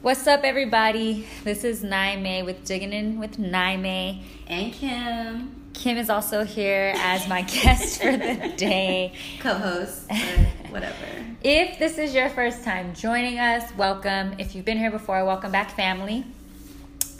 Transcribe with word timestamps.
What's 0.00 0.28
up, 0.28 0.44
everybody? 0.44 1.26
This 1.42 1.64
is 1.64 1.82
Niamey 1.82 2.44
with 2.44 2.64
Digging 2.64 2.92
In 2.92 3.18
with 3.18 3.36
Niamey. 3.36 4.22
And 4.46 4.72
Kim. 4.72 5.70
Kim 5.74 5.96
is 5.96 6.08
also 6.08 6.44
here 6.44 6.92
as 6.98 7.26
my 7.26 7.42
guest 7.62 8.00
for 8.00 8.16
the 8.16 8.54
day. 8.56 9.12
Co 9.40 9.54
host, 9.54 10.08
whatever. 10.70 10.94
If 11.42 11.80
this 11.80 11.98
is 11.98 12.14
your 12.14 12.30
first 12.30 12.62
time 12.62 12.94
joining 12.94 13.40
us, 13.40 13.74
welcome. 13.76 14.36
If 14.38 14.54
you've 14.54 14.64
been 14.64 14.78
here 14.78 14.92
before, 14.92 15.24
welcome 15.24 15.50
back, 15.50 15.72
family. 15.72 16.24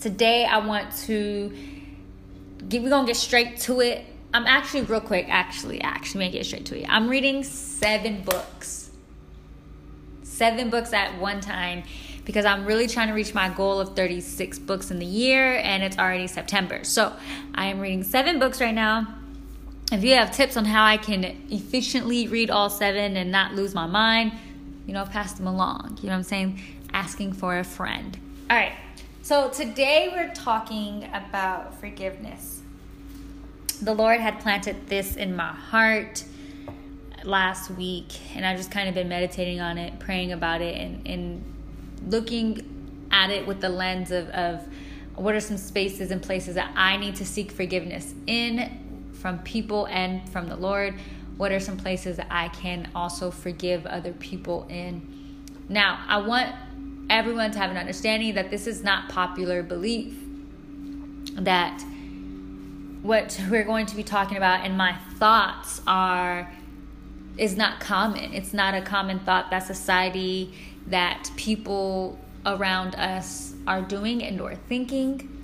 Today, 0.00 0.44
I 0.44 0.58
want 0.58 0.94
to 1.06 1.52
get, 2.68 2.84
we're 2.84 2.90
gonna 2.90 3.08
get 3.08 3.16
straight 3.16 3.56
to 3.62 3.80
it. 3.80 4.04
I'm 4.32 4.46
actually, 4.46 4.82
real 4.82 5.00
quick, 5.00 5.26
actually, 5.28 5.80
actually, 5.80 6.26
gonna 6.26 6.32
get 6.32 6.46
straight 6.46 6.66
to 6.66 6.80
it. 6.80 6.86
I'm 6.88 7.08
reading 7.08 7.42
seven 7.42 8.22
books. 8.22 8.92
Seven 10.22 10.70
books 10.70 10.92
at 10.92 11.18
one 11.18 11.40
time 11.40 11.82
because 12.28 12.44
I'm 12.44 12.66
really 12.66 12.86
trying 12.86 13.08
to 13.08 13.14
reach 13.14 13.32
my 13.32 13.48
goal 13.48 13.80
of 13.80 13.96
36 13.96 14.58
books 14.58 14.90
in 14.90 14.98
the 14.98 15.06
year 15.06 15.54
and 15.54 15.82
it's 15.82 15.96
already 15.96 16.26
September. 16.26 16.84
So 16.84 17.10
I 17.54 17.68
am 17.68 17.80
reading 17.80 18.02
seven 18.02 18.38
books 18.38 18.60
right 18.60 18.74
now. 18.74 19.14
If 19.90 20.04
you 20.04 20.12
have 20.12 20.30
tips 20.30 20.58
on 20.58 20.66
how 20.66 20.84
I 20.84 20.98
can 20.98 21.24
efficiently 21.50 22.28
read 22.28 22.50
all 22.50 22.68
seven 22.68 23.16
and 23.16 23.32
not 23.32 23.54
lose 23.54 23.74
my 23.74 23.86
mind, 23.86 24.32
you 24.86 24.92
know, 24.92 25.06
pass 25.06 25.32
them 25.32 25.46
along. 25.46 26.00
You 26.02 26.08
know 26.08 26.12
what 26.12 26.18
I'm 26.18 26.22
saying? 26.22 26.60
Asking 26.92 27.32
for 27.32 27.60
a 27.60 27.64
friend. 27.64 28.18
All 28.50 28.58
right. 28.58 28.74
So 29.22 29.48
today 29.48 30.10
we're 30.12 30.34
talking 30.34 31.04
about 31.14 31.80
forgiveness. 31.80 32.60
The 33.80 33.94
Lord 33.94 34.20
had 34.20 34.38
planted 34.40 34.86
this 34.86 35.16
in 35.16 35.34
my 35.34 35.52
heart 35.52 36.24
last 37.24 37.70
week, 37.70 38.12
and 38.36 38.44
I've 38.44 38.58
just 38.58 38.70
kind 38.70 38.86
of 38.86 38.94
been 38.94 39.08
meditating 39.08 39.60
on 39.60 39.78
it, 39.78 39.98
praying 39.98 40.32
about 40.32 40.60
it, 40.60 40.76
and, 40.76 41.06
and 41.06 41.42
looking 42.06 43.08
at 43.10 43.30
it 43.30 43.46
with 43.46 43.60
the 43.60 43.68
lens 43.68 44.10
of, 44.10 44.28
of 44.30 44.66
what 45.14 45.34
are 45.34 45.40
some 45.40 45.56
spaces 45.56 46.10
and 46.10 46.22
places 46.22 46.54
that 46.54 46.72
I 46.76 46.96
need 46.96 47.16
to 47.16 47.26
seek 47.26 47.50
forgiveness 47.50 48.14
in 48.26 49.10
from 49.14 49.40
people 49.40 49.86
and 49.86 50.28
from 50.28 50.48
the 50.48 50.56
Lord? 50.56 50.94
What 51.36 51.52
are 51.52 51.60
some 51.60 51.76
places 51.76 52.16
that 52.16 52.28
I 52.30 52.48
can 52.48 52.90
also 52.94 53.30
forgive 53.30 53.86
other 53.86 54.12
people 54.12 54.66
in? 54.68 55.06
Now, 55.68 56.04
I 56.08 56.18
want 56.18 56.54
everyone 57.10 57.50
to 57.52 57.58
have 57.58 57.70
an 57.70 57.76
understanding 57.76 58.34
that 58.34 58.50
this 58.50 58.66
is 58.66 58.82
not 58.82 59.08
popular 59.08 59.62
belief. 59.62 60.14
That 61.34 61.82
what 63.02 63.40
we're 63.50 63.64
going 63.64 63.86
to 63.86 63.96
be 63.96 64.02
talking 64.02 64.36
about 64.36 64.64
and 64.64 64.76
my 64.76 64.96
thoughts 65.18 65.80
are 65.86 66.52
is 67.36 67.56
not 67.56 67.78
common. 67.78 68.34
It's 68.34 68.52
not 68.52 68.74
a 68.74 68.82
common 68.82 69.20
thought 69.20 69.50
that 69.50 69.60
society 69.64 70.52
that 70.90 71.30
people 71.36 72.18
around 72.46 72.94
us 72.94 73.54
are 73.66 73.82
doing 73.82 74.22
and 74.22 74.40
or 74.40 74.54
thinking 74.54 75.38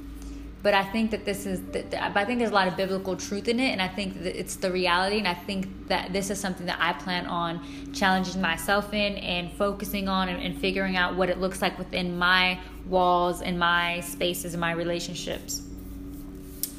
but 0.65 0.73
I 0.73 0.83
think 0.83 1.11
that 1.11 1.27
this 1.27 1.45
is, 1.45 1.61
I 1.95 2.25
think 2.25 2.39
there's 2.39 2.51
a 2.51 2.55
lot 2.55 2.69
of 2.69 2.75
biblical 2.75 3.17
truth 3.17 3.49
in 3.49 3.61
it, 3.61 3.71
and 3.73 3.83
I 3.83 3.89
think 3.89 4.23
that 4.23 4.35
it's 4.35 4.57
the 4.57 4.73
reality, 4.73 5.19
and 5.19 5.29
I 5.29 5.35
think 5.35 5.89
that 5.89 6.15
this 6.15 6.31
is 6.31 6.41
something 6.41 6.65
that 6.65 6.79
I 6.81 6.95
plan 6.95 7.27
on 7.27 7.61
challenging 7.93 8.41
myself 8.41 8.95
in 8.95 9.17
and 9.17 9.53
focusing 9.53 10.09
on 10.09 10.31
and, 10.31 10.43
and 10.43 10.59
figuring 10.59 10.97
out 10.97 11.17
what 11.17 11.29
it 11.29 11.39
looks 11.39 11.61
like 11.61 11.79
within 11.79 12.17
my 12.17 12.59
walls 12.87 13.43
and 13.43 13.59
my 13.59 14.01
spaces 14.01 14.55
and 14.55 14.61
my 14.63 14.73
relationships. 14.73 15.61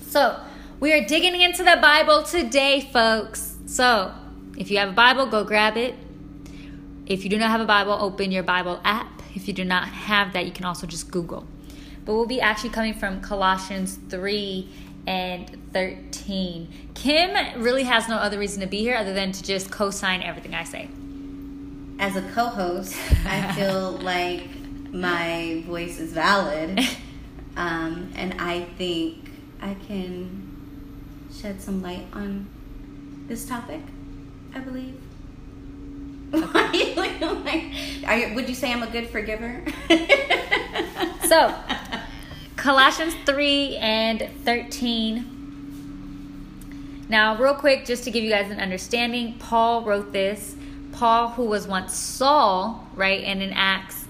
So, 0.07 0.35
we 0.79 0.91
are 0.91 1.05
digging 1.05 1.39
into 1.39 1.63
the 1.63 1.77
Bible 1.79 2.23
today, 2.23 2.89
folks. 2.91 3.55
So, 3.67 4.11
if 4.57 4.71
you 4.71 4.79
have 4.79 4.89
a 4.89 4.93
Bible, 4.93 5.27
go 5.27 5.43
grab 5.43 5.77
it. 5.77 5.93
If 7.05 7.23
you 7.23 7.29
do 7.29 7.37
not 7.37 7.51
have 7.51 7.61
a 7.61 7.65
Bible, 7.65 7.93
open 7.93 8.31
your 8.31 8.43
Bible 8.43 8.79
app. 8.83 9.21
If 9.35 9.47
you 9.47 9.53
do 9.53 9.63
not 9.63 9.87
have 9.87 10.33
that, 10.33 10.45
you 10.45 10.51
can 10.51 10.65
also 10.65 10.87
just 10.87 11.11
Google. 11.11 11.45
But 12.03 12.13
we'll 12.13 12.25
be 12.25 12.41
actually 12.41 12.71
coming 12.71 12.93
from 12.93 13.21
Colossians 13.21 13.99
3 14.09 14.69
and 15.07 15.71
13. 15.73 16.91
Kim 16.95 17.61
really 17.61 17.83
has 17.83 18.07
no 18.07 18.15
other 18.15 18.39
reason 18.39 18.61
to 18.61 18.67
be 18.67 18.79
here 18.79 18.95
other 18.95 19.13
than 19.13 19.31
to 19.31 19.43
just 19.43 19.71
co 19.71 19.91
sign 19.91 20.21
everything 20.21 20.55
I 20.55 20.63
say. 20.63 20.89
As 21.99 22.15
a 22.15 22.21
co 22.33 22.47
host, 22.47 22.95
I 23.25 23.53
feel 23.53 23.91
like 24.01 24.47
my 24.91 25.63
voice 25.65 25.99
is 25.99 26.13
valid. 26.13 26.79
Um, 27.57 28.11
and 28.15 28.33
I 28.41 28.65
think 28.77 29.29
I 29.61 29.75
can 29.87 31.29
shed 31.33 31.61
some 31.61 31.81
light 31.81 32.05
on 32.11 32.47
this 33.27 33.47
topic, 33.47 33.79
I 34.53 34.59
believe. 34.59 34.99
You, 38.13 38.35
would 38.35 38.47
you 38.47 38.55
say 38.55 38.71
I'm 38.71 38.83
a 38.83 38.87
good 38.87 39.09
forgiver? 39.09 39.63
so, 41.27 41.53
Colossians 42.55 43.15
3 43.25 43.77
and 43.77 44.29
13. 44.43 45.31
Now, 47.09 47.37
real 47.37 47.53
quick, 47.53 47.85
just 47.85 48.03
to 48.05 48.11
give 48.11 48.23
you 48.23 48.29
guys 48.29 48.51
an 48.51 48.59
understanding, 48.59 49.35
Paul 49.39 49.83
wrote 49.83 50.11
this. 50.11 50.55
Paul, 50.91 51.29
who 51.29 51.45
was 51.45 51.67
once 51.67 51.93
Saul, 51.93 52.87
right, 52.95 53.23
and 53.23 53.43
in 53.43 53.51
Acts, 53.53 54.05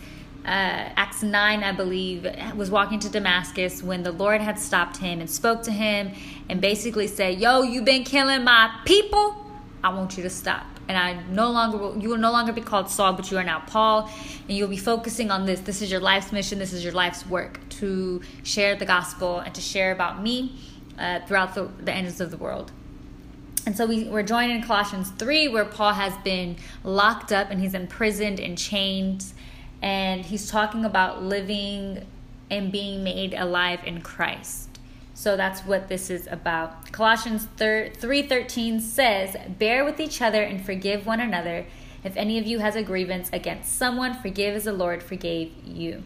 uh, 0.45 0.93
Acts 0.95 1.23
9, 1.23 1.63
I 1.63 1.71
believe, 1.71 2.27
was 2.55 2.69
walking 2.69 2.99
to 2.99 3.09
Damascus 3.09 3.81
when 3.81 4.03
the 4.03 4.11
Lord 4.11 4.41
had 4.41 4.59
stopped 4.59 4.97
him 4.97 5.19
and 5.19 5.29
spoke 5.29 5.63
to 5.63 5.71
him 5.71 6.11
and 6.47 6.61
basically 6.61 7.07
said, 7.07 7.39
Yo, 7.39 7.63
you've 7.63 7.85
been 7.85 8.03
killing 8.03 8.43
my 8.43 8.71
people. 8.85 9.35
I 9.83 9.89
want 9.89 10.15
you 10.15 10.23
to 10.23 10.29
stop 10.29 10.74
and 10.87 10.97
I 10.97 11.23
no 11.29 11.49
longer 11.51 11.77
will, 11.77 11.97
you 11.97 12.09
will 12.09 12.17
no 12.17 12.31
longer 12.31 12.53
be 12.53 12.61
called 12.61 12.89
Saul, 12.89 13.13
but 13.13 13.31
you 13.31 13.37
are 13.37 13.43
now 13.43 13.61
Paul, 13.67 14.09
and 14.47 14.57
you'll 14.57 14.67
be 14.67 14.77
focusing 14.77 15.31
on 15.31 15.45
this. 15.45 15.59
This 15.61 15.81
is 15.81 15.91
your 15.91 15.99
life's 15.99 16.31
mission. 16.31 16.59
This 16.59 16.73
is 16.73 16.83
your 16.83 16.93
life's 16.93 17.25
work 17.25 17.59
to 17.69 18.21
share 18.43 18.75
the 18.75 18.85
gospel 18.85 19.39
and 19.39 19.53
to 19.55 19.61
share 19.61 19.91
about 19.91 20.21
me 20.21 20.59
uh, 20.97 21.19
throughout 21.27 21.55
the, 21.55 21.69
the 21.79 21.91
ends 21.91 22.21
of 22.21 22.31
the 22.31 22.37
world. 22.37 22.71
And 23.65 23.75
so 23.75 23.87
we, 23.87 24.03
we're 24.03 24.23
joined 24.23 24.51
in 24.51 24.61
Colossians 24.61 25.09
3, 25.11 25.47
where 25.47 25.65
Paul 25.65 25.93
has 25.93 26.15
been 26.19 26.57
locked 26.83 27.31
up 27.31 27.49
and 27.49 27.59
he's 27.59 27.73
imprisoned 27.73 28.39
in 28.39 28.55
chains. 28.55 29.33
And 29.81 30.23
he's 30.23 30.49
talking 30.49 30.85
about 30.85 31.23
living 31.23 32.05
and 32.49 32.71
being 32.71 33.03
made 33.03 33.33
alive 33.33 33.79
in 33.85 34.01
Christ. 34.01 34.64
So 35.15 35.37
that's 35.37 35.61
what 35.61 35.87
this 35.87 36.09
is 36.09 36.27
about. 36.27 36.91
Colossians 36.91 37.47
3:13 37.55 38.81
says, 38.81 39.37
"Bear 39.57 39.85
with 39.85 39.99
each 39.99 40.21
other 40.21 40.43
and 40.43 40.63
forgive 40.63 41.07
one 41.07 41.21
another. 41.21 41.65
If 42.03 42.17
any 42.17 42.37
of 42.37 42.45
you 42.45 42.59
has 42.59 42.75
a 42.75 42.83
grievance 42.83 43.29
against 43.31 43.77
someone, 43.77 44.13
forgive 44.13 44.55
as 44.55 44.65
the 44.65 44.73
Lord 44.73 45.01
forgave 45.01 45.53
you." 45.65 46.03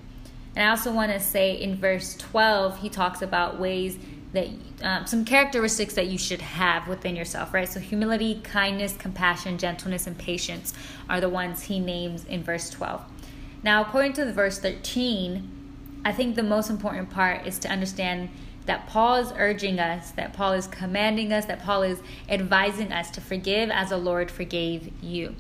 And 0.56 0.64
I 0.64 0.70
also 0.70 0.92
want 0.92 1.12
to 1.12 1.20
say 1.20 1.54
in 1.54 1.76
verse 1.76 2.16
12, 2.18 2.82
he 2.82 2.90
talks 2.90 3.22
about 3.24 3.60
ways 3.60 3.98
that 4.34 4.48
um, 4.84 5.08
some 5.08 5.26
characteristics 5.26 5.96
that 5.96 6.06
you 6.06 6.20
should 6.20 6.42
have 6.42 6.88
within 6.88 7.16
yourself, 7.16 7.52
right? 7.52 7.68
So 7.68 7.80
humility, 7.80 8.40
kindness, 8.44 8.96
compassion, 8.96 9.58
gentleness, 9.58 10.06
and 10.06 10.16
patience 10.16 10.72
are 11.10 11.20
the 11.20 11.30
ones 11.30 11.64
he 11.64 11.80
names 11.80 12.26
in 12.26 12.44
verse 12.44 12.70
12. 12.70 13.02
Now, 13.64 13.82
according 13.82 14.14
to 14.14 14.26
the 14.26 14.32
verse 14.32 14.60
13, 14.60 15.50
I 16.06 16.12
think 16.12 16.36
the 16.36 16.44
most 16.44 16.70
important 16.70 17.10
part 17.10 17.48
is 17.48 17.58
to 17.60 17.70
understand 17.70 18.30
that 18.70 18.86
Paul 18.86 19.16
is 19.16 19.34
urging 19.36 19.80
us, 19.80 20.12
that 20.12 20.32
Paul 20.32 20.54
is 20.54 20.68
commanding 20.68 21.34
us, 21.34 21.46
that 21.46 21.60
Paul 21.64 21.82
is 21.82 22.00
advising 22.30 22.92
us 22.92 23.10
to 23.12 23.20
forgive 23.20 23.72
as 23.72 23.90
the 23.90 23.98
Lord 23.98 24.30
forgave 24.30 24.94
you. 25.02 25.36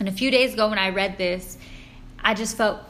And 0.00 0.08
a 0.08 0.12
few 0.12 0.30
days 0.30 0.54
ago, 0.54 0.70
when 0.70 0.78
I 0.78 0.88
read 0.88 1.18
this, 1.18 1.58
I 2.24 2.32
just 2.32 2.56
felt 2.56 2.80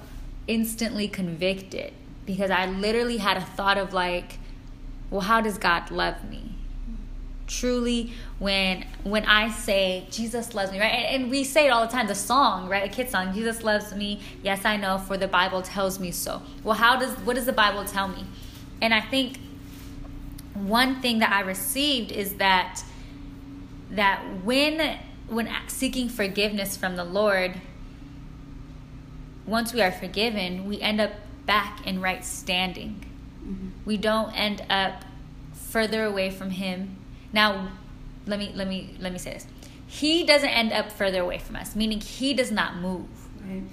instantly 0.47 1.09
convicted 1.09 1.93
because 2.25 2.53
I 2.53 2.67
literally 2.67 3.17
had 3.17 3.37
a 3.37 3.41
thought 3.41 3.79
of 3.79 3.93
like, 3.93 4.39
well, 5.11 5.23
how 5.23 5.41
does 5.41 5.59
God 5.59 5.91
love 5.91 6.23
me? 6.31 6.55
Truly, 7.49 8.13
when 8.39 8.87
when 9.03 9.25
I 9.27 9.51
say 9.51 10.07
Jesus 10.11 10.55
loves 10.55 10.71
me, 10.71 10.79
right? 10.79 10.87
And, 10.87 11.23
and 11.25 11.31
we 11.33 11.43
say 11.43 11.67
it 11.67 11.71
all 11.71 11.85
the 11.85 11.93
time, 11.93 12.07
the 12.07 12.15
song, 12.15 12.69
right? 12.69 12.85
A 12.85 12.89
kid 12.89 13.11
song, 13.11 13.35
Jesus 13.35 13.65
loves 13.65 13.93
me. 13.93 14.21
Yes, 14.45 14.65
I 14.65 14.77
know, 14.77 14.99
for 14.99 15.19
the 15.19 15.29
Bible 15.29 15.63
tells 15.63 15.99
me 15.99 16.13
so. 16.13 16.43
Well, 16.63 16.77
how 16.77 16.97
does 16.97 17.13
what 17.27 17.35
does 17.35 17.47
the 17.47 17.53
Bible 17.53 17.85
tell 17.85 18.07
me? 18.07 18.25
And 18.83 18.93
I 18.93 19.01
think 19.01 19.39
one 20.55 21.01
thing 21.01 21.21
that 21.21 21.33
I 21.33 21.41
received 21.41 22.13
is 22.13 22.35
that 22.35 22.83
that 23.93 24.23
when 24.45 24.99
when 25.29 25.49
seeking 25.69 26.09
forgiveness 26.09 26.77
from 26.77 26.97
the 26.97 27.05
Lord, 27.05 27.61
once 29.47 29.73
we 29.73 29.81
are 29.81 29.93
forgiven, 29.93 30.67
we 30.67 30.81
end 30.81 31.01
up 31.01 31.13
back 31.47 31.87
in 31.87 32.01
right 32.01 32.25
standing. 32.25 33.05
Mm-hmm. 33.43 33.69
We 33.85 33.97
don't 33.97 34.33
end 34.33 34.65
up 34.69 35.05
further 35.53 36.05
away 36.05 36.31
from 36.31 36.51
him. 36.51 36.97
Now, 37.33 37.69
let 38.27 38.39
me 38.39 38.53
let 38.55 38.67
me 38.67 38.97
let 38.99 39.13
me 39.13 39.19
say 39.19 39.35
this. 39.35 39.47
He 39.87 40.25
doesn't 40.25 40.49
end 40.49 40.73
up 40.73 40.91
further 40.91 41.21
away 41.21 41.39
from 41.39 41.55
us, 41.55 41.77
meaning 41.77 42.01
he 42.01 42.35
does 42.35 42.51
not 42.51 42.77
move. 42.77 43.09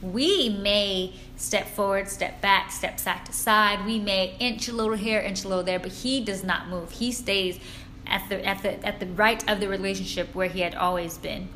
We 0.02 0.50
may 0.50 1.14
step 1.36 1.68
forward, 1.68 2.08
step 2.10 2.42
back, 2.42 2.72
step 2.72 3.00
side 3.00 3.26
to 3.28 3.34
side. 3.34 3.86
We 3.86 4.00
may 4.00 4.36
inch 4.40 4.68
a 4.68 4.74
little 4.74 4.96
here, 4.96 5.20
inch 5.20 5.44
a 5.44 5.48
little 5.48 5.64
there, 5.64 5.80
but 5.80 5.92
he 5.92 6.24
does 6.24 6.44
not 6.44 6.68
move. 6.68 6.92
He 6.92 7.12
stays 7.12 7.60
at 8.08 8.28
the 8.30 8.44
at 8.46 8.62
the 8.64 8.86
at 8.86 9.00
the 9.00 9.06
right 9.06 9.48
of 9.50 9.60
the 9.60 9.68
relationship 9.68 10.34
where 10.34 10.48
he 10.48 10.62
had 10.62 10.76
always 10.76 11.18
been. 11.18 11.50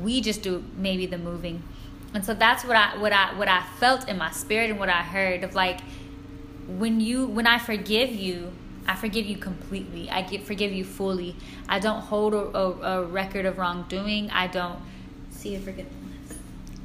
We 0.00 0.20
just 0.20 0.42
do 0.42 0.64
maybe 0.76 1.06
the 1.06 1.18
moving. 1.18 1.62
And 2.14 2.24
so 2.24 2.34
that's 2.34 2.64
what 2.64 2.76
I 2.76 2.96
what 2.98 3.12
I 3.12 3.34
what 3.36 3.48
I 3.48 3.64
felt 3.78 4.08
in 4.08 4.16
my 4.16 4.30
spirit 4.30 4.70
and 4.70 4.78
what 4.78 4.88
I 4.88 5.02
heard 5.02 5.42
of 5.42 5.54
like 5.54 5.80
when 6.66 7.00
you 7.00 7.26
when 7.26 7.46
I 7.46 7.58
forgive 7.58 8.10
you, 8.10 8.52
I 8.86 8.94
forgive 8.94 9.26
you 9.26 9.36
completely. 9.36 10.08
I 10.10 10.22
get 10.22 10.44
forgive 10.44 10.72
you 10.72 10.84
fully. 10.84 11.36
I 11.68 11.78
don't 11.78 12.00
hold 12.00 12.34
a, 12.34 12.56
a, 12.56 12.70
a 12.70 13.04
record 13.04 13.44
of 13.44 13.58
wrongdoing. 13.58 14.30
I 14.30 14.46
don't 14.46 14.78
see 15.30 15.56
a 15.56 15.60
forgiveness. 15.60 16.05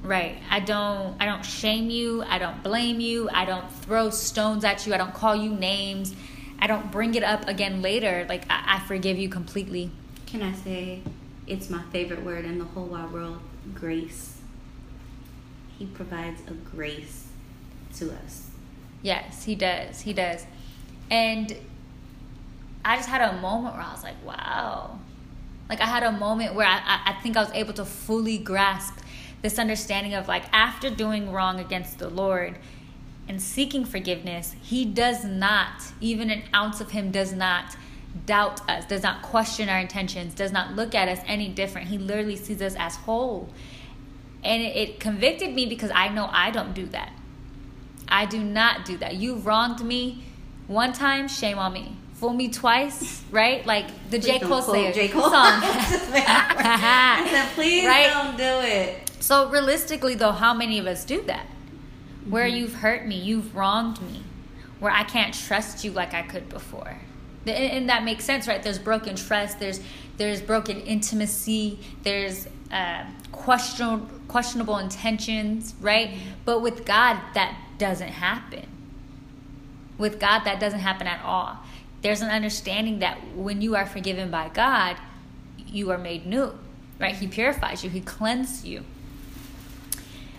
Right. 0.03 0.39
I 0.50 0.59
don't 0.59 1.15
I 1.19 1.25
don't 1.25 1.45
shame 1.45 1.89
you. 1.89 2.24
I 2.24 2.39
don't 2.39 2.63
blame 2.63 3.00
you. 3.00 3.30
I 3.30 3.45
don't 3.45 3.71
throw 3.71 4.09
stones 4.09 4.63
at 4.63 4.86
you. 4.88 4.94
I 4.94 4.98
don't 4.98 5.13
call 5.13 5.36
you 5.36 5.51
names. 5.51 6.15
I 6.59 6.68
don't 6.68 6.92
bring 6.92 7.15
it 7.15 7.24
up 7.24 7.48
again 7.48 7.81
later. 7.81 8.25
Like 8.27 8.44
I, 8.50 8.77
I 8.77 8.80
forgive 8.88 9.18
you 9.18 9.30
completely. 9.30 9.92
Can 10.25 10.42
I 10.42 10.53
say 10.53 11.01
it's 11.45 11.69
my 11.69 11.83
favorite 11.92 12.24
word 12.24 12.45
in 12.45 12.57
the 12.57 12.65
whole 12.65 12.86
wide 12.86 13.12
world? 13.12 13.39
Grace. 13.75 14.38
He 15.77 15.86
provides 15.86 16.42
a 16.47 16.54
grace 16.54 17.27
to 17.95 18.12
us. 18.12 18.50
Yes, 19.01 19.44
he 19.44 19.56
does. 19.56 20.01
He 20.01 20.13
does. 20.13 20.45
And 21.09 21.56
I 22.86 22.95
just 22.95 23.09
had 23.09 23.21
a 23.21 23.39
moment 23.42 23.75
where 23.75 23.83
I 23.83 23.92
was 23.92 24.04
like, 24.04 24.24
wow. 24.25 25.00
Like 25.69 25.81
I 25.81 25.86
had 25.86 26.04
a 26.04 26.12
moment 26.12 26.56
where 26.56 26.68
I, 26.68 27.01
I 27.06 27.13
think 27.21 27.38
I 27.38 27.44
was 27.44 27.51
able 27.54 27.74
to 27.74 27.86
fully 27.86 28.38
grasp 28.38 29.00
this 29.41 29.57
understanding 29.57 30.13
of 30.13 30.27
like 30.27 30.43
after 30.51 30.89
doing 30.89 31.31
wrong 31.31 31.59
against 31.59 31.99
the 31.99 32.09
Lord 32.09 32.57
and 33.27 33.41
seeking 33.41 33.85
forgiveness, 33.85 34.55
he 34.61 34.85
does 34.85 35.23
not, 35.23 35.83
even 35.99 36.29
an 36.29 36.43
ounce 36.53 36.81
of 36.81 36.91
him 36.91 37.11
does 37.11 37.33
not 37.33 37.75
doubt 38.25 38.67
us, 38.69 38.85
does 38.85 39.03
not 39.03 39.21
question 39.21 39.69
our 39.69 39.79
intentions, 39.79 40.33
does 40.33 40.51
not 40.51 40.75
look 40.75 40.93
at 40.93 41.07
us 41.07 41.19
any 41.25 41.47
different. 41.47 41.88
He 41.88 41.97
literally 41.97 42.35
sees 42.35 42.61
us 42.61 42.75
as 42.77 42.95
whole. 42.95 43.49
And 44.43 44.61
it, 44.61 44.75
it 44.75 44.99
convicted 44.99 45.53
me 45.53 45.65
because 45.65 45.91
I 45.94 46.09
know 46.09 46.29
I 46.31 46.51
don't 46.51 46.73
do 46.73 46.85
that. 46.87 47.13
I 48.07 48.25
do 48.25 48.44
not 48.44 48.85
do 48.85 48.97
that. 48.97 49.15
You 49.15 49.35
wronged 49.35 49.83
me 49.83 50.25
one 50.67 50.94
time, 50.94 51.27
shame 51.27 51.57
on 51.57 51.73
me. 51.73 51.95
Fool 52.15 52.33
me 52.33 52.49
twice, 52.49 53.23
right? 53.31 53.65
Like 53.65 53.87
the 54.11 54.19
J. 54.19 54.39
Cole 54.39 54.61
J. 54.91 55.07
Cole 55.07 55.29
song. 55.29 55.61
Please 57.55 57.85
right? 57.87 58.09
don't 58.11 58.37
do 58.37 58.44
it. 58.44 59.10
So 59.31 59.48
realistically 59.48 60.16
though, 60.16 60.33
how 60.33 60.54
many 60.54 60.78
of 60.78 60.88
us 60.88 61.06
do 61.06 61.22
that? 61.22 61.45
Mm-hmm. 61.45 62.31
Where 62.31 62.48
you've 62.48 62.74
hurt 62.74 63.07
me, 63.07 63.16
you've 63.16 63.56
wronged 63.56 64.01
me, 64.01 64.24
where 64.81 64.92
I 64.92 65.06
can't 65.06 65.33
trust 65.33 65.86
you 65.86 65.92
like 65.92 66.13
I 66.13 66.22
could 66.22 66.50
before. 66.50 66.98
And 67.48 67.88
that 67.88 68.04
makes 68.04 68.25
sense, 68.25 68.45
right? 68.45 68.62
There's 68.62 68.78
broken 68.78 69.16
trust, 69.16 69.57
there's 69.57 69.80
there's 70.18 70.42
broken 70.42 70.81
intimacy, 70.81 71.80
there's 72.04 72.45
uh, 72.74 73.06
questionable 73.31 74.06
questionable 74.28 74.80
intentions, 74.80 75.75
right? 75.80 76.10
Mm-hmm. 76.10 76.30
But 76.44 76.60
with 76.60 76.83
God, 76.83 77.18
that 77.33 77.57
doesn't 77.78 78.10
happen. 78.10 78.68
With 79.98 80.19
God, 80.19 80.44
that 80.44 80.60
doesn't 80.60 80.81
happen 80.81 81.07
at 81.07 81.24
all. 81.24 81.57
There's 82.01 82.19
an 82.19 82.31
understanding 82.31 83.00
that 83.00 83.18
when 83.33 83.62
you 83.62 83.78
are 83.78 83.86
forgiven 83.86 84.30
by 84.30 84.50
God, 84.50 84.98
you 85.68 85.89
are 85.89 85.98
made 85.98 86.25
new, 86.25 86.54
right? 87.00 87.16
He 87.16 87.28
purifies 87.28 87.81
you, 87.81 87.89
He 87.89 88.01
cleanses 88.01 88.66
you. 88.66 88.83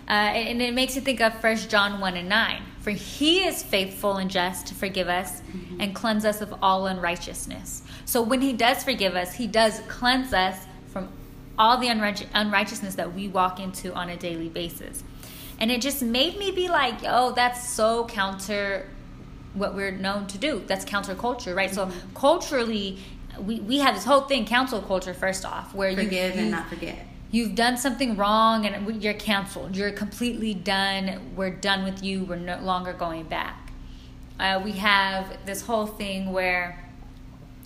Uh, 0.07 0.11
and 0.11 0.61
it 0.61 0.73
makes 0.73 0.95
you 0.95 1.01
think 1.01 1.21
of 1.21 1.33
First 1.39 1.69
John 1.69 1.99
1 1.99 2.17
and 2.17 2.29
9. 2.29 2.61
For 2.81 2.91
he 2.91 3.45
is 3.45 3.63
faithful 3.63 4.17
and 4.17 4.29
just 4.29 4.67
to 4.67 4.75
forgive 4.75 5.07
us 5.07 5.39
mm-hmm. 5.41 5.79
and 5.79 5.95
cleanse 5.95 6.25
us 6.25 6.41
of 6.41 6.53
all 6.61 6.87
unrighteousness. 6.87 7.81
So 8.03 8.21
when 8.21 8.41
he 8.41 8.51
does 8.51 8.83
forgive 8.83 9.15
us, 9.15 9.33
he 9.33 9.47
does 9.47 9.79
cleanse 9.87 10.33
us 10.33 10.57
from 10.87 11.07
all 11.57 11.77
the 11.77 11.87
unrighteousness 11.87 12.95
that 12.95 13.13
we 13.13 13.29
walk 13.29 13.61
into 13.61 13.93
on 13.93 14.09
a 14.09 14.17
daily 14.17 14.49
basis. 14.49 15.01
And 15.59 15.71
it 15.71 15.81
just 15.81 16.01
made 16.01 16.37
me 16.37 16.51
be 16.51 16.67
like, 16.67 16.95
oh, 17.07 17.31
that's 17.31 17.69
so 17.69 18.05
counter 18.05 18.89
what 19.53 19.75
we're 19.75 19.91
known 19.91 20.27
to 20.27 20.37
do. 20.37 20.63
That's 20.67 20.83
counterculture, 20.83 21.55
right? 21.55 21.71
Mm-hmm. 21.71 21.91
So 21.91 22.07
culturally, 22.15 22.99
we, 23.39 23.61
we 23.61 23.77
have 23.77 23.95
this 23.95 24.03
whole 24.03 24.21
thing, 24.21 24.43
cancel 24.43 24.81
culture, 24.81 25.13
first 25.13 25.45
off, 25.45 25.73
where 25.73 25.91
forgive 25.91 26.03
you 26.03 26.09
forgive 26.09 26.37
and 26.37 26.51
not 26.51 26.67
forget 26.67 27.07
you've 27.33 27.55
done 27.55 27.75
something 27.75 28.15
wrong 28.15 28.65
and 28.67 29.03
you're 29.03 29.15
canceled. 29.15 29.75
You're 29.75 29.91
completely 29.91 30.53
done. 30.53 31.33
We're 31.35 31.49
done 31.49 31.83
with 31.83 32.03
you. 32.03 32.23
We're 32.23 32.35
no 32.35 32.59
longer 32.59 32.93
going 32.93 33.23
back. 33.23 33.71
Uh, 34.39 34.61
we 34.63 34.73
have 34.73 35.35
this 35.47 35.63
whole 35.63 35.87
thing 35.87 36.31
where 36.31 36.79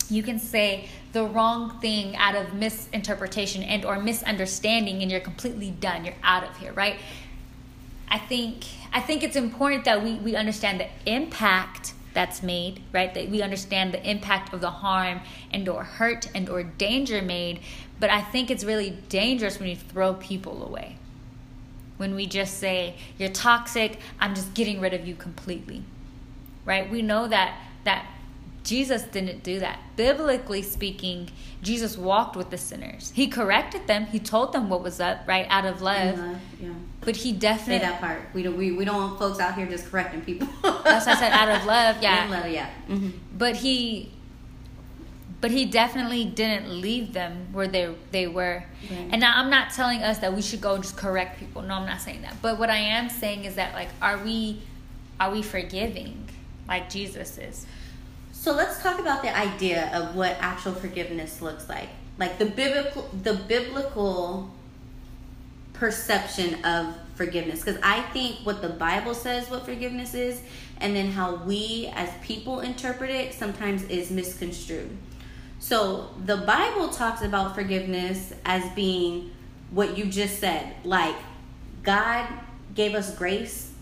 you 0.08 0.22
can 0.22 0.38
say 0.38 0.88
the 1.12 1.22
wrong 1.22 1.78
thing 1.80 2.16
out 2.16 2.34
of 2.34 2.54
misinterpretation 2.54 3.62
and 3.62 3.84
or 3.84 4.00
misunderstanding 4.00 5.02
and 5.02 5.10
you're 5.10 5.20
completely 5.20 5.70
done 5.70 6.02
you're 6.04 6.14
out 6.22 6.44
of 6.44 6.56
here 6.56 6.72
right 6.72 6.96
i 8.08 8.18
think 8.18 8.64
i 8.92 9.00
think 9.00 9.22
it's 9.22 9.36
important 9.36 9.84
that 9.84 10.02
we, 10.02 10.14
we 10.14 10.34
understand 10.34 10.80
the 10.80 10.86
impact 11.04 11.92
that's 12.18 12.42
made 12.42 12.74
right 12.92 13.14
that 13.14 13.28
we 13.28 13.40
understand 13.48 13.94
the 13.94 14.10
impact 14.10 14.52
of 14.52 14.60
the 14.60 14.70
harm 14.70 15.20
and 15.52 15.68
or 15.68 15.84
hurt 15.84 16.28
and 16.34 16.48
or 16.48 16.64
danger 16.64 17.22
made 17.22 17.60
but 18.00 18.10
I 18.10 18.20
think 18.20 18.50
it's 18.50 18.64
really 18.64 18.90
dangerous 19.08 19.58
when 19.58 19.68
you 19.68 19.76
throw 19.76 20.14
people 20.14 20.64
away. 20.64 20.96
When 21.96 22.14
we 22.14 22.26
just 22.26 22.58
say, 22.58 22.94
you're 23.18 23.28
toxic, 23.28 23.98
I'm 24.20 24.34
just 24.34 24.54
getting 24.54 24.80
rid 24.80 24.94
of 24.94 25.06
you 25.06 25.16
completely. 25.16 25.82
Right? 26.64 26.88
We 26.88 27.02
know 27.02 27.26
that 27.28 27.58
that 27.84 28.06
Jesus 28.68 29.02
didn't 29.04 29.42
do 29.42 29.60
that. 29.60 29.78
Biblically 29.96 30.60
speaking, 30.60 31.30
Jesus 31.62 31.96
walked 31.96 32.36
with 32.36 32.50
the 32.50 32.58
sinners. 32.58 33.12
He 33.14 33.26
corrected 33.26 33.86
them. 33.86 34.04
He 34.04 34.18
told 34.18 34.52
them 34.52 34.68
what 34.68 34.82
was 34.82 35.00
up, 35.00 35.26
right, 35.26 35.46
out 35.48 35.64
of 35.64 35.80
love. 35.80 36.18
love 36.18 36.36
yeah. 36.60 36.68
But 37.00 37.16
he 37.16 37.32
definitely 37.32 37.78
say 37.78 37.90
that 37.90 38.00
part. 38.00 38.20
We 38.34 38.42
don't 38.42 38.58
we, 38.58 38.72
we 38.72 38.84
don't 38.84 38.96
want 38.96 39.18
folks 39.18 39.40
out 39.40 39.54
here 39.54 39.66
just 39.66 39.86
correcting 39.86 40.20
people. 40.20 40.48
That's 40.62 41.06
what 41.06 41.16
I 41.16 41.18
said 41.18 41.32
out 41.32 41.48
of 41.48 41.66
love. 41.76 42.02
Yeah. 42.02 42.28
love, 42.28 42.50
yeah. 42.50 42.68
Mm-hmm. 42.90 43.08
But 43.38 43.56
he 43.56 44.12
but 45.40 45.50
he 45.50 45.64
definitely 45.64 46.26
didn't 46.26 46.68
leave 46.68 47.14
them 47.14 47.48
where 47.52 47.68
they 47.68 47.94
they 48.10 48.26
were. 48.26 48.64
Right. 48.90 49.08
And 49.12 49.18
now 49.18 49.32
I'm 49.34 49.48
not 49.48 49.72
telling 49.72 50.02
us 50.02 50.18
that 50.18 50.34
we 50.34 50.42
should 50.42 50.60
go 50.60 50.74
and 50.74 50.84
just 50.84 50.98
correct 50.98 51.38
people. 51.38 51.62
No, 51.62 51.72
I'm 51.72 51.86
not 51.86 52.02
saying 52.02 52.20
that. 52.20 52.36
But 52.42 52.58
what 52.58 52.68
I 52.68 52.76
am 52.76 53.08
saying 53.08 53.46
is 53.46 53.54
that 53.54 53.72
like 53.72 53.88
are 54.02 54.18
we 54.18 54.60
are 55.18 55.30
we 55.30 55.40
forgiving 55.40 56.28
like 56.68 56.90
Jesus 56.90 57.38
is? 57.38 57.66
So 58.48 58.54
let's 58.54 58.82
talk 58.82 58.98
about 58.98 59.20
the 59.20 59.36
idea 59.36 59.90
of 59.92 60.16
what 60.16 60.34
actual 60.40 60.72
forgiveness 60.72 61.42
looks 61.42 61.68
like. 61.68 61.90
Like 62.16 62.38
the 62.38 62.46
biblical 62.46 63.06
the 63.22 63.34
biblical 63.34 64.50
perception 65.74 66.64
of 66.64 66.94
forgiveness 67.14 67.62
because 67.62 67.78
I 67.82 68.00
think 68.14 68.36
what 68.44 68.62
the 68.62 68.70
Bible 68.70 69.12
says 69.12 69.50
what 69.50 69.66
forgiveness 69.66 70.14
is 70.14 70.40
and 70.80 70.96
then 70.96 71.12
how 71.12 71.34
we 71.44 71.92
as 71.94 72.08
people 72.22 72.60
interpret 72.60 73.10
it 73.10 73.34
sometimes 73.34 73.82
is 73.82 74.10
misconstrued. 74.10 74.96
So 75.58 76.08
the 76.24 76.38
Bible 76.38 76.88
talks 76.88 77.20
about 77.20 77.54
forgiveness 77.54 78.32
as 78.46 78.66
being 78.72 79.30
what 79.72 79.98
you 79.98 80.06
just 80.06 80.38
said, 80.38 80.72
like 80.84 81.16
God 81.82 82.26
gave 82.74 82.94
us 82.94 83.14
grace, 83.14 83.72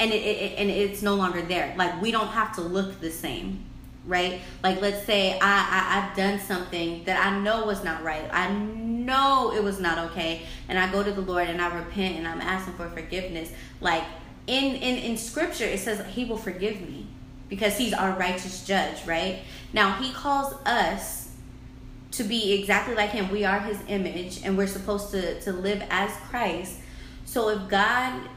and 0.00 0.10
it, 0.10 0.16
it, 0.16 0.58
and 0.58 0.68
it's 0.68 1.00
no 1.00 1.14
longer 1.14 1.42
there. 1.42 1.72
Like 1.78 2.02
we 2.02 2.10
don't 2.10 2.26
have 2.26 2.56
to 2.56 2.60
look 2.60 3.00
the 3.00 3.12
same, 3.12 3.63
right? 4.06 4.40
Like 4.62 4.80
let's 4.80 5.04
say 5.04 5.38
I, 5.38 5.38
I 5.40 5.98
I've 5.98 6.16
done 6.16 6.38
something 6.38 7.04
that 7.04 7.24
I 7.24 7.38
know 7.38 7.66
was 7.66 7.84
not 7.84 8.02
right. 8.02 8.28
I 8.32 8.52
know 8.52 9.52
it 9.54 9.62
was 9.62 9.80
not 9.80 9.98
okay, 10.10 10.42
and 10.68 10.78
I 10.78 10.90
go 10.90 11.02
to 11.02 11.12
the 11.12 11.20
Lord 11.20 11.48
and 11.48 11.60
I 11.60 11.74
repent 11.74 12.16
and 12.16 12.26
I'm 12.26 12.40
asking 12.40 12.74
for 12.74 12.88
forgiveness. 12.90 13.50
Like 13.80 14.04
in 14.46 14.76
in 14.76 14.98
in 14.98 15.16
Scripture, 15.16 15.64
it 15.64 15.80
says 15.80 16.04
He 16.14 16.24
will 16.24 16.38
forgive 16.38 16.80
me 16.80 17.06
because 17.48 17.78
He's 17.78 17.92
our 17.92 18.18
righteous 18.18 18.64
judge, 18.66 19.06
right? 19.06 19.40
Now, 19.74 19.96
he 20.00 20.12
calls 20.12 20.54
us 20.64 21.30
to 22.12 22.22
be 22.22 22.52
exactly 22.52 22.94
like 22.94 23.10
him. 23.10 23.28
We 23.30 23.44
are 23.44 23.58
his 23.58 23.78
image 23.88 24.40
and 24.44 24.56
we're 24.56 24.68
supposed 24.68 25.10
to, 25.10 25.40
to 25.40 25.52
live 25.52 25.82
as 25.90 26.12
Christ. 26.30 26.78
So 27.24 27.48
if 27.48 27.68
God 27.68 28.28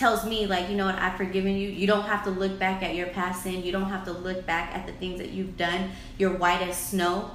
tells 0.00 0.24
me, 0.24 0.46
like, 0.46 0.70
you 0.70 0.76
know 0.76 0.86
what, 0.86 0.98
I've 0.98 1.16
forgiven 1.16 1.56
you, 1.56 1.68
you 1.68 1.86
don't 1.86 2.06
have 2.06 2.24
to 2.24 2.30
look 2.30 2.58
back 2.58 2.82
at 2.82 2.94
your 2.94 3.08
past 3.08 3.42
sin, 3.42 3.62
you 3.62 3.70
don't 3.70 3.90
have 3.90 4.06
to 4.06 4.12
look 4.12 4.46
back 4.46 4.74
at 4.74 4.86
the 4.86 4.92
things 4.94 5.20
that 5.20 5.28
you've 5.28 5.58
done, 5.58 5.90
you're 6.16 6.32
white 6.32 6.62
as 6.62 6.76
snow. 6.76 7.30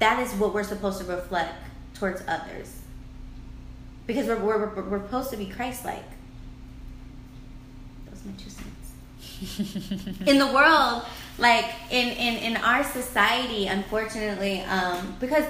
That 0.00 0.20
is 0.20 0.32
what 0.34 0.52
we're 0.52 0.64
supposed 0.64 1.00
to 1.00 1.06
reflect 1.06 1.54
towards 1.94 2.22
others. 2.28 2.82
Because 4.06 4.26
we're, 4.26 4.36
we're, 4.36 4.82
we're 4.84 5.02
supposed 5.02 5.30
to 5.30 5.38
be 5.38 5.46
Christ 5.46 5.86
like. 5.86 6.04
That 8.04 8.10
was 8.10 8.24
my 8.26 8.32
two 8.36 8.50
cents. 8.50 10.18
in 10.28 10.38
the 10.38 10.46
world, 10.46 11.04
like 11.38 11.64
in 11.90 12.08
in 12.08 12.34
in 12.42 12.56
our 12.56 12.82
society 12.82 13.68
unfortunately 13.68 14.60
um 14.62 15.14
because 15.20 15.44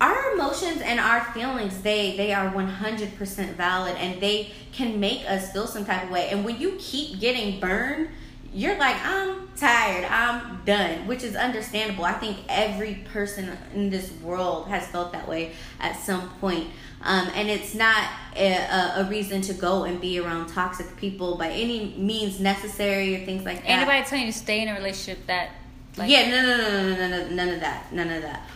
our 0.00 0.32
emotions 0.32 0.80
and 0.80 0.98
our 0.98 1.24
feelings 1.32 1.82
they 1.82 2.16
they 2.16 2.32
are 2.32 2.50
100% 2.52 3.54
valid 3.54 3.96
and 3.96 4.20
they 4.20 4.50
can 4.72 4.98
make 4.98 5.28
us 5.28 5.52
feel 5.52 5.66
some 5.66 5.84
type 5.84 6.04
of 6.04 6.10
way 6.10 6.28
and 6.30 6.44
when 6.44 6.58
you 6.58 6.76
keep 6.78 7.20
getting 7.20 7.60
burned 7.60 8.08
you're 8.54 8.78
like, 8.78 8.96
I'm 9.04 9.48
tired, 9.56 10.04
I'm 10.04 10.60
done, 10.64 11.08
which 11.08 11.24
is 11.24 11.34
understandable. 11.34 12.04
I 12.04 12.12
think 12.12 12.38
every 12.48 12.94
person 13.12 13.50
in 13.74 13.90
this 13.90 14.12
world 14.22 14.68
has 14.68 14.86
felt 14.86 15.12
that 15.12 15.26
way 15.28 15.52
at 15.80 15.96
some 15.96 16.30
point. 16.38 16.70
Um, 17.02 17.28
and 17.34 17.50
it's 17.50 17.74
not 17.74 18.08
a, 18.36 18.54
a, 18.96 19.08
reason 19.10 19.42
to 19.42 19.52
go 19.52 19.84
and 19.84 20.00
be 20.00 20.20
around 20.20 20.46
toxic 20.46 20.96
people 20.96 21.36
by 21.36 21.50
any 21.50 21.94
means 21.98 22.40
necessary 22.40 23.14
or 23.14 23.26
things 23.26 23.44
like 23.44 23.60
that. 23.60 23.68
Anybody 23.68 24.04
telling 24.06 24.26
you 24.26 24.32
to 24.32 24.38
stay 24.38 24.62
in 24.62 24.68
a 24.68 24.74
relationship 24.74 25.26
that 25.26 25.50
like, 25.98 26.10
yeah, 26.10 26.30
no, 26.30 26.42
no, 26.42 26.56
no, 26.56 26.70
no, 26.70 26.96
no, 26.96 27.08
no, 27.08 27.34
none 27.34 27.48
of 27.50 27.60
that, 27.60 27.92
none 27.92 28.08
of 28.08 28.22
that. 28.22 28.48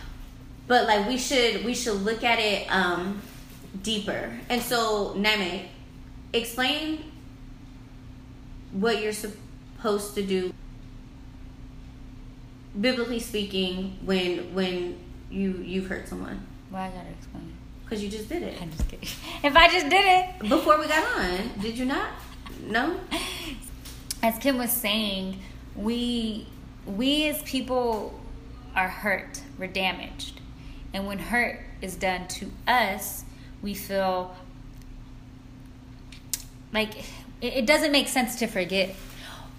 But 0.69 0.85
like 0.85 1.07
we 1.07 1.17
should 1.17 1.65
we 1.65 1.73
should 1.73 2.03
look 2.03 2.23
at 2.23 2.37
it 2.37 2.71
um, 2.71 3.23
deeper. 3.81 4.39
And 4.49 4.61
so, 4.61 5.15
Neme, 5.17 5.65
explain 6.31 7.11
what 8.71 9.01
you're 9.01 9.11
supposed 9.11 10.13
to 10.13 10.21
do 10.21 10.53
biblically 12.79 13.19
speaking 13.19 13.97
when 14.05 14.53
when 14.53 14.99
you 15.31 15.53
you've 15.65 15.87
hurt 15.87 16.07
someone. 16.07 16.45
Why 16.69 16.85
i 16.85 16.89
gotta 16.89 17.09
explain 17.09 17.45
it. 17.45 17.83
Because 17.83 18.03
you 18.03 18.09
just 18.09 18.29
did 18.29 18.43
it. 18.43 18.61
I'm 18.61 18.69
just 18.69 18.87
kidding. 18.87 19.09
If 19.43 19.55
i 19.55 19.67
just 19.69 19.89
did 19.89 20.05
it. 20.05 20.49
Before 20.49 20.79
we 20.79 20.87
got 20.87 21.03
on 21.19 21.49
did 21.59 21.79
you 21.79 21.85
not? 21.85 22.11
No? 22.67 22.99
As 24.21 24.37
kim 24.37 24.59
was 24.59 24.71
saying 24.71 25.39
we 25.75 26.45
we 26.85 27.27
as 27.27 27.41
people 27.41 28.19
are 28.75 28.87
hurt. 28.87 29.41
We're 29.57 29.67
damaged 29.67 30.38
and 30.93 31.07
when 31.07 31.19
hurt 31.19 31.59
is 31.81 31.95
done 31.95 32.27
to 32.27 32.51
us 32.67 33.23
we 33.61 33.73
feel 33.73 34.35
like 36.73 37.03
it, 37.41 37.65
doesn't 37.65 37.91
make 37.91 38.07
sense 38.07 38.37
to 38.39 38.47
forget. 38.47 38.95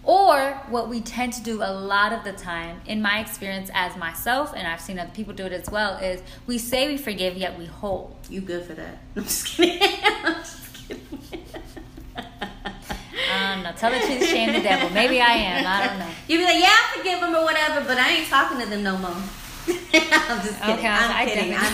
Or 0.03 0.53
what 0.71 0.89
we 0.89 1.03
tend 1.03 1.35
to 1.35 1.43
do 1.43 1.63
a 1.63 1.73
lot 1.73 2.13
of 2.13 2.25
the 2.25 2.33
time, 2.33 2.81
in 2.87 3.03
my 3.03 3.21
experience 3.21 3.71
as 3.75 3.97
myself, 3.97 4.55
and 4.57 4.67
I've 4.67 4.81
seen 4.81 4.99
other 4.99 5.11
people 5.11 5.35
do 5.35 5.45
it 5.45 5.53
as 5.53 5.71
well, 5.71 5.99
is 5.99 6.23
we 6.47 6.57
say 6.57 6.89
we 6.89 6.97
forgive 6.97 7.37
yet 7.37 7.59
we 7.59 7.67
hold. 7.67 8.17
You 8.31 8.41
good 8.41 8.65
for 8.65 8.75
that? 8.75 8.99
I'm 9.17 9.25
just 9.25 9.47
kidding. 9.47 9.83
I'm 10.25 10.35
just 10.37 10.75
kidding. 10.75 11.21
um, 12.17 13.63
no, 13.63 13.73
tell 13.73 13.91
the 13.91 13.99
truth, 14.07 14.25
shame 14.25 14.55
the 14.55 14.63
devil. 14.63 14.89
Maybe 14.91 15.21
I 15.21 15.33
am. 15.33 15.67
I 15.67 15.87
don't 15.87 15.99
know. 15.99 16.11
You 16.29 16.39
be 16.39 16.45
like, 16.45 16.61
yeah, 16.61 16.69
I 16.71 16.97
forgive 16.97 17.21
them 17.21 17.35
or 17.35 17.45
whatever, 17.45 17.87
but 17.87 17.99
I 17.99 18.11
ain't 18.11 18.29
talking 18.29 18.59
to 18.59 18.67
them 18.67 18.83
no 18.83 18.97
more. 18.97 19.17
I'm 19.95 20.43
just 20.43 20.61
kidding. 20.61 20.79
Okay, 20.79 20.89
I'm, 20.89 21.11
I'm 21.11 21.29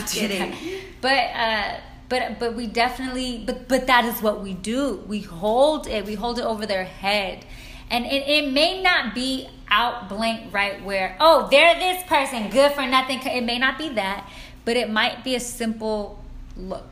kidding. 0.06 0.42
I'm 0.42 0.52
kidding. 0.52 0.80
But 1.00 1.30
uh, 1.34 1.80
but 2.08 2.38
but 2.38 2.54
we 2.54 2.66
definitely 2.66 3.42
but 3.44 3.68
but 3.68 3.86
that 3.86 4.04
is 4.04 4.22
what 4.22 4.42
we 4.42 4.54
do. 4.54 5.04
We 5.06 5.20
hold 5.20 5.86
it. 5.86 6.04
We 6.04 6.14
hold 6.14 6.38
it 6.38 6.44
over 6.44 6.66
their 6.66 6.84
head. 6.84 7.44
And 7.88 8.04
it, 8.04 8.26
it 8.26 8.52
may 8.52 8.82
not 8.82 9.14
be 9.14 9.48
out 9.70 10.08
blank 10.08 10.52
right 10.52 10.84
where 10.84 11.16
oh 11.20 11.48
they're 11.50 11.74
this 11.74 12.02
person 12.04 12.50
good 12.50 12.72
for 12.72 12.86
nothing. 12.86 13.20
It 13.22 13.44
may 13.44 13.58
not 13.58 13.78
be 13.78 13.90
that 13.90 14.28
but 14.66 14.76
it 14.76 14.90
might 14.90 15.24
be 15.24 15.34
a 15.34 15.40
simple 15.40 16.22
look. 16.56 16.90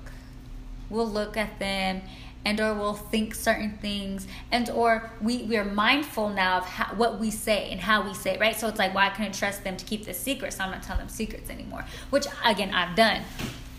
We'll 0.88 1.11
look 1.11 1.37
at 1.37 1.59
them 1.59 2.02
and 2.44 2.60
or 2.60 2.74
we'll 2.74 2.94
think 2.94 3.34
certain 3.34 3.78
things 3.78 4.26
and 4.52 4.68
or 4.70 5.10
we 5.20 5.44
we're 5.44 5.64
mindful 5.64 6.28
now 6.28 6.58
of 6.58 6.64
how, 6.64 6.94
what 6.94 7.18
we 7.18 7.30
say 7.30 7.70
and 7.70 7.80
how 7.80 8.06
we 8.06 8.12
say 8.14 8.34
it 8.34 8.40
right 8.40 8.56
so 8.56 8.68
it's 8.68 8.78
like 8.78 8.94
why 8.94 9.04
well 9.04 9.12
i 9.12 9.14
couldn't 9.14 9.34
trust 9.34 9.64
them 9.64 9.76
to 9.76 9.84
keep 9.84 10.04
this 10.04 10.18
secret 10.18 10.52
so 10.52 10.64
i'm 10.64 10.70
not 10.70 10.82
telling 10.82 11.00
them 11.00 11.08
secrets 11.08 11.48
anymore 11.50 11.84
which 12.10 12.26
again 12.44 12.72
i've 12.74 12.94
done 12.96 13.22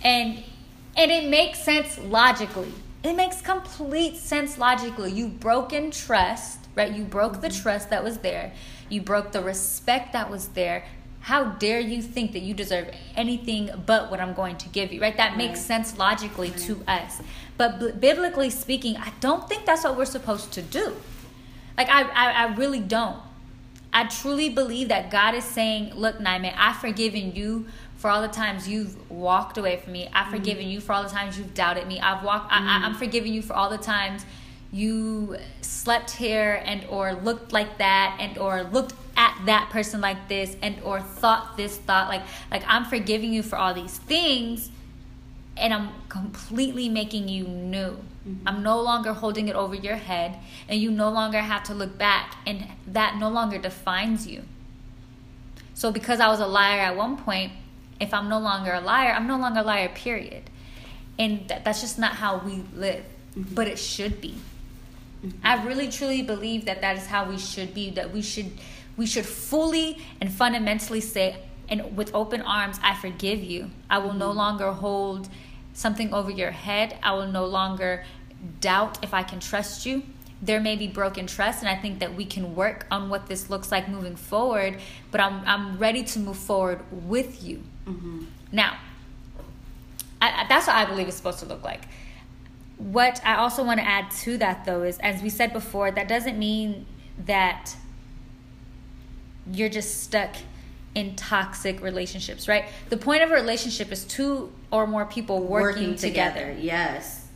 and 0.04 0.44
and 0.98 1.12
it 1.12 1.30
makes 1.30 1.62
sense 1.62 2.00
logically. 2.00 2.72
It 3.04 3.14
makes 3.14 3.42
complete 3.42 4.16
sense 4.18 4.58
logically. 4.58 5.12
you've 5.12 5.40
broken 5.40 5.92
trust, 5.92 6.60
right? 6.76 6.92
You 6.92 7.04
broke 7.04 7.42
the 7.42 7.50
mm-hmm. 7.50 7.62
trust 7.62 7.90
that 7.90 8.04
was 8.04 8.20
there. 8.20 8.54
You 8.90 9.02
broke 9.02 9.32
the 9.32 9.44
respect 9.44 10.14
that 10.14 10.30
was 10.30 10.50
there. 10.50 10.86
How 11.20 11.46
dare 11.46 11.80
you 11.80 12.02
think 12.02 12.34
that 12.34 12.44
you 12.44 12.54
deserve 12.54 12.90
anything 13.16 13.72
but 13.86 14.12
what 14.12 14.20
I'm 14.20 14.34
going 14.34 14.58
to 14.58 14.70
give 14.70 14.94
you, 14.94 15.02
right? 15.02 15.18
That 15.18 15.38
makes 15.38 15.60
sense 15.60 15.98
logically 15.98 16.52
to 16.52 16.84
us. 16.88 17.20
But 17.58 17.80
b- 17.80 17.92
biblically 17.92 18.50
speaking, 18.50 18.98
I 18.98 19.12
don't 19.20 19.48
think 19.48 19.66
that's 19.66 19.84
what 19.84 19.98
we're 19.98 20.06
supposed 20.06 20.52
to 20.54 20.62
do. 20.62 20.94
Like, 21.78 21.90
I, 21.90 22.04
I, 22.04 22.32
I 22.32 22.56
really 22.56 22.80
don't. 22.80 23.18
I 23.94 24.06
truly 24.06 24.50
believe 24.50 24.90
that 24.90 25.10
God 25.10 25.36
is 25.36 25.46
saying, 25.46 25.94
Look, 25.94 26.18
Niamey, 26.18 26.54
I've 26.58 26.78
forgiven 26.78 27.34
you 27.34 27.68
for 27.98 28.10
all 28.10 28.22
the 28.22 28.28
times 28.28 28.68
you've 28.68 29.10
walked 29.10 29.58
away 29.58 29.78
from 29.78 29.94
me. 29.94 30.10
I've 30.14 30.26
mm-hmm. 30.26 30.36
forgiven 30.36 30.68
you 30.68 30.82
for 30.82 30.94
all 30.94 31.04
the 31.04 31.10
times 31.10 31.38
you've 31.38 31.54
doubted 31.54 31.88
me. 31.88 32.00
I've 32.00 32.24
walked. 32.24 32.52
Mm-hmm. 32.52 32.68
I, 32.68 32.86
I'm 32.86 32.96
forgiving 32.96 33.34
you 33.34 33.42
for 33.42 33.54
all 33.54 33.70
the 33.70 33.78
times 33.78 34.26
you 34.72 35.38
slept 35.62 36.12
here 36.12 36.62
and 36.66 36.84
or 36.90 37.14
looked 37.14 37.54
like 37.54 37.78
that 37.78 38.18
and 38.20 38.38
or 38.38 38.64
looked 38.64 38.94
at 39.16 39.40
that 39.46 39.70
person 39.70 40.02
like 40.02 40.28
this 40.28 40.58
and 40.62 40.76
or 40.84 41.00
thought 41.00 41.56
this 41.56 41.78
thought 41.78 42.10
like 42.10 42.24
like 42.52 42.64
I'm 42.68 42.84
forgiving 42.84 43.32
you 43.32 43.42
for 43.42 43.58
all 43.58 43.74
these 43.74 43.98
things 43.98 44.70
and 45.58 45.74
I'm 45.74 45.90
completely 46.10 46.90
making 46.90 47.30
you 47.30 47.46
new. 47.46 47.98
Mm-hmm. 48.28 48.48
I'm 48.48 48.64
no 48.64 48.82
longer 48.82 49.14
holding 49.14 49.48
it 49.48 49.56
over 49.56 49.76
your 49.76 49.96
head 49.96 50.38
and 50.68 50.80
you 50.80 50.92
no 50.92 51.10
longer 51.10 51.40
have 51.40 51.64
to 51.66 51.74
look 51.74 51.98
back 51.98 52.38
and 52.46 52.66
that 52.88 53.18
no 53.18 53.30
longer 53.30 53.58
defines 53.58 54.28
you. 54.28 54.44
So 55.74 55.92
because 55.92 56.20
I 56.20 56.28
was 56.28 56.40
a 56.40 56.48
liar 56.48 56.80
at 56.80 56.96
one 56.96 57.18
point, 57.18 57.52
if 58.00 58.14
I'm 58.14 58.28
no 58.30 58.40
longer 58.40 58.74
a 58.74 58.82
liar, 58.82 59.12
I'm 59.12 59.28
no 59.28 59.38
longer 59.38 59.62
a 59.62 59.64
liar, 59.64 59.90
period. 59.90 60.44
And 61.18 61.48
th- 61.48 61.64
that's 61.64 61.82
just 61.82 61.98
not 61.98 62.14
how 62.14 62.40
we 62.40 62.64
live, 62.76 63.06
mm-hmm. 63.38 63.54
but 63.54 63.68
it 63.68 63.80
should 63.80 64.20
be. 64.20 64.36
Mm-hmm. 65.26 65.38
I 65.44 65.64
really 65.66 65.90
truly 65.90 66.22
believe 66.22 66.66
that 66.66 66.82
that 66.82 66.98
is 66.98 67.08
how 67.08 67.30
we 67.30 67.38
should 67.38 67.74
be, 67.74 67.92
that 67.92 68.12
we 68.12 68.22
should 68.22 68.52
we 68.98 69.06
should 69.06 69.26
fully 69.26 69.98
and 70.22 70.32
fundamentally 70.32 71.02
say 71.02 71.36
and 71.68 71.98
with 71.98 72.14
open 72.14 72.42
arms, 72.42 72.80
I 72.84 72.96
forgive 72.96 73.44
you. 73.44 73.72
I 73.90 73.98
will 73.98 74.10
mm-hmm. 74.10 74.20
no 74.20 74.32
longer 74.32 74.72
hold 74.72 75.30
something 75.76 76.12
over 76.12 76.32
your 76.32 76.52
head. 76.52 76.98
I 77.04 77.14
will 77.14 77.28
no 77.28 77.46
longer 77.46 78.04
doubt 78.60 79.04
if 79.04 79.14
I 79.14 79.22
can 79.22 79.40
trust 79.40 79.86
you 79.86 80.02
there 80.42 80.60
may 80.60 80.76
be 80.76 80.88
broken 80.88 81.28
trust 81.28 81.62
and 81.62 81.70
i 81.70 81.76
think 81.76 82.00
that 82.00 82.14
we 82.14 82.26
can 82.26 82.56
work 82.56 82.86
on 82.92 83.10
what 83.10 83.28
this 83.28 83.50
looks 83.50 83.72
like 83.72 83.88
moving 83.88 84.16
forward 84.16 84.78
but 85.12 85.22
i'm, 85.22 85.42
I'm 85.46 85.78
ready 85.78 86.04
to 86.04 86.20
move 86.20 86.38
forward 86.38 86.82
with 86.92 87.44
you 87.44 87.64
mm-hmm. 87.86 88.26
now 88.52 88.78
I, 90.22 90.46
that's 90.48 90.68
what 90.68 90.76
i 90.76 90.86
believe 90.86 91.08
it's 91.08 91.18
supposed 91.18 91.40
to 91.40 91.46
look 91.46 91.64
like 91.64 91.88
what 92.78 93.22
i 93.26 93.36
also 93.36 93.64
want 93.64 93.80
to 93.80 93.88
add 93.88 94.12
to 94.12 94.38
that 94.38 94.66
though 94.66 94.84
is 94.84 94.98
as 95.00 95.22
we 95.22 95.30
said 95.30 95.54
before 95.54 95.92
that 95.92 96.08
doesn't 96.08 96.38
mean 96.38 96.86
that 97.26 97.76
you're 99.52 99.70
just 99.70 100.04
stuck 100.04 100.36
in 100.96 101.16
toxic 101.16 101.82
relationships 101.82 102.48
right? 102.48 102.66
The 102.90 102.98
point 102.98 103.22
of 103.22 103.32
a 103.32 103.36
relationship 103.36 103.92
is 103.92 104.06
two 104.06 104.52
or 104.72 104.88
more 104.88 105.06
people 105.06 105.42
working, 105.42 105.84
working 105.84 105.96
together. 105.96 106.40
together 106.40 106.60
yes. 106.60 107.28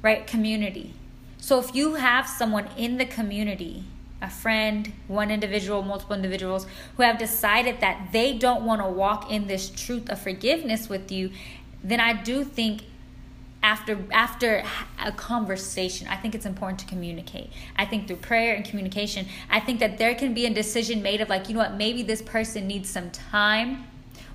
Right? 0.00 0.26
Community. 0.26 0.94
So 1.38 1.58
if 1.60 1.74
you 1.74 1.94
have 1.94 2.28
someone 2.28 2.68
in 2.76 2.98
the 2.98 3.04
community, 3.04 3.84
a 4.20 4.30
friend, 4.30 4.92
one 5.08 5.30
individual, 5.30 5.82
multiple 5.82 6.14
individuals 6.14 6.66
who 6.96 7.02
have 7.02 7.18
decided 7.18 7.80
that 7.80 8.08
they 8.12 8.36
don't 8.36 8.64
want 8.64 8.80
to 8.80 8.88
walk 8.88 9.30
in 9.30 9.48
this 9.48 9.68
truth 9.68 10.08
of 10.08 10.20
forgiveness 10.20 10.88
with 10.88 11.10
you, 11.10 11.30
then 11.82 12.00
I 12.00 12.12
do 12.12 12.44
think 12.44 12.84
after 13.62 13.98
after 14.10 14.64
a 15.04 15.12
conversation 15.12 16.06
i 16.08 16.16
think 16.16 16.34
it's 16.34 16.46
important 16.46 16.78
to 16.80 16.86
communicate. 16.86 17.50
I 17.76 17.84
think 17.86 18.08
through 18.08 18.16
prayer 18.16 18.54
and 18.54 18.64
communication 18.64 19.26
i 19.50 19.60
think 19.60 19.80
that 19.80 19.98
there 19.98 20.14
can 20.14 20.34
be 20.34 20.46
a 20.46 20.50
decision 20.50 21.02
made 21.02 21.20
of 21.20 21.28
like 21.28 21.48
you 21.48 21.54
know 21.54 21.60
what 21.60 21.74
maybe 21.74 22.02
this 22.02 22.22
person 22.22 22.66
needs 22.66 22.90
some 22.90 23.10
time 23.10 23.84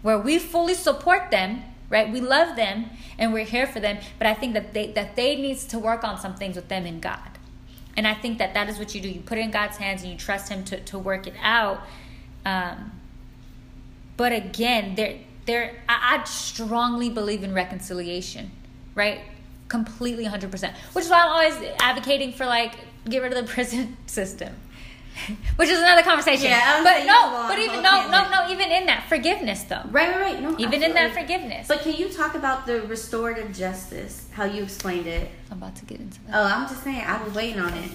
where 0.02 0.18
we 0.18 0.40
fully 0.40 0.74
support 0.74 1.32
them 1.32 1.64
right? 1.90 2.12
We 2.12 2.20
love 2.20 2.56
them 2.56 2.90
and 3.18 3.34
we're 3.34 3.46
here 3.46 3.68
for 3.68 3.80
them 3.80 3.98
but 4.18 4.28
i 4.28 4.34
think 4.34 4.54
that 4.54 4.74
they 4.74 4.92
that 4.92 5.16
they 5.16 5.36
needs 5.36 5.66
to 5.66 5.80
work 5.80 6.04
on 6.04 6.20
some 6.20 6.36
things 6.36 6.56
with 6.56 6.68
them 6.68 6.86
in 6.86 7.00
god. 7.00 7.32
And 7.96 8.08
i 8.08 8.14
think 8.14 8.38
that 8.38 8.54
that 8.54 8.70
is 8.70 8.78
what 8.78 8.94
you 8.94 9.02
do. 9.02 9.10
You 9.10 9.22
put 9.22 9.38
it 9.38 9.42
in 9.42 9.52
god's 9.52 9.78
hands 9.78 10.04
and 10.04 10.12
you 10.12 10.18
trust 10.18 10.50
him 10.50 10.64
to, 10.66 10.80
to 10.80 11.00
work 11.00 11.28
it 11.28 11.36
out. 11.42 11.82
Um, 12.46 12.92
but 14.16 14.32
again 14.32 14.96
there 14.96 15.16
there 15.46 15.76
I, 15.88 16.20
I 16.20 16.24
strongly 16.26 17.10
believe 17.10 17.44
in 17.44 17.54
reconciliation 17.54 18.52
right 18.98 19.22
completely 19.70 20.26
100% 20.26 20.74
which 20.94 21.06
is 21.06 21.12
why 21.12 21.22
i'm 21.22 21.30
always 21.30 21.72
advocating 21.80 22.34
for 22.34 22.46
like 22.46 22.74
get 23.10 23.22
rid 23.22 23.32
of 23.32 23.46
the 23.46 23.52
prison 23.52 23.96
system 24.06 24.54
which 25.56 25.70
is 25.70 25.80
another 25.80 26.04
conversation. 26.04 26.50
Yeah, 26.50 26.84
but 26.84 27.06
no, 27.06 27.48
but 27.48 27.60
even 27.60 27.82
no, 27.82 28.10
no, 28.10 28.30
no, 28.30 28.52
even 28.52 28.72
in 28.72 28.86
that 28.86 29.06
forgiveness 29.10 29.64
though. 29.64 29.82
Right, 29.86 30.10
right, 30.10 30.20
right. 30.20 30.42
No, 30.42 30.52
even 30.52 30.66
absolutely. 30.66 30.86
in 30.86 30.94
that 30.94 31.14
forgiveness. 31.14 31.68
But 31.68 31.82
can 31.82 31.94
you 31.94 32.10
talk 32.10 32.36
about 32.36 32.66
the 32.66 32.82
restorative 32.84 33.54
justice? 33.54 34.28
How 34.32 34.46
you 34.46 34.64
explained 34.64 35.08
it? 35.08 35.30
I'm 35.52 35.58
about 35.58 35.76
to 35.78 35.86
get 35.86 36.00
into 36.00 36.20
that. 36.26 36.36
Oh, 36.36 36.44
I'm 36.44 36.68
just 36.68 36.84
saying. 36.84 37.04
I 37.06 37.24
was 37.24 37.34
waiting 37.34 37.60
on 37.60 37.74
it. 37.74 37.90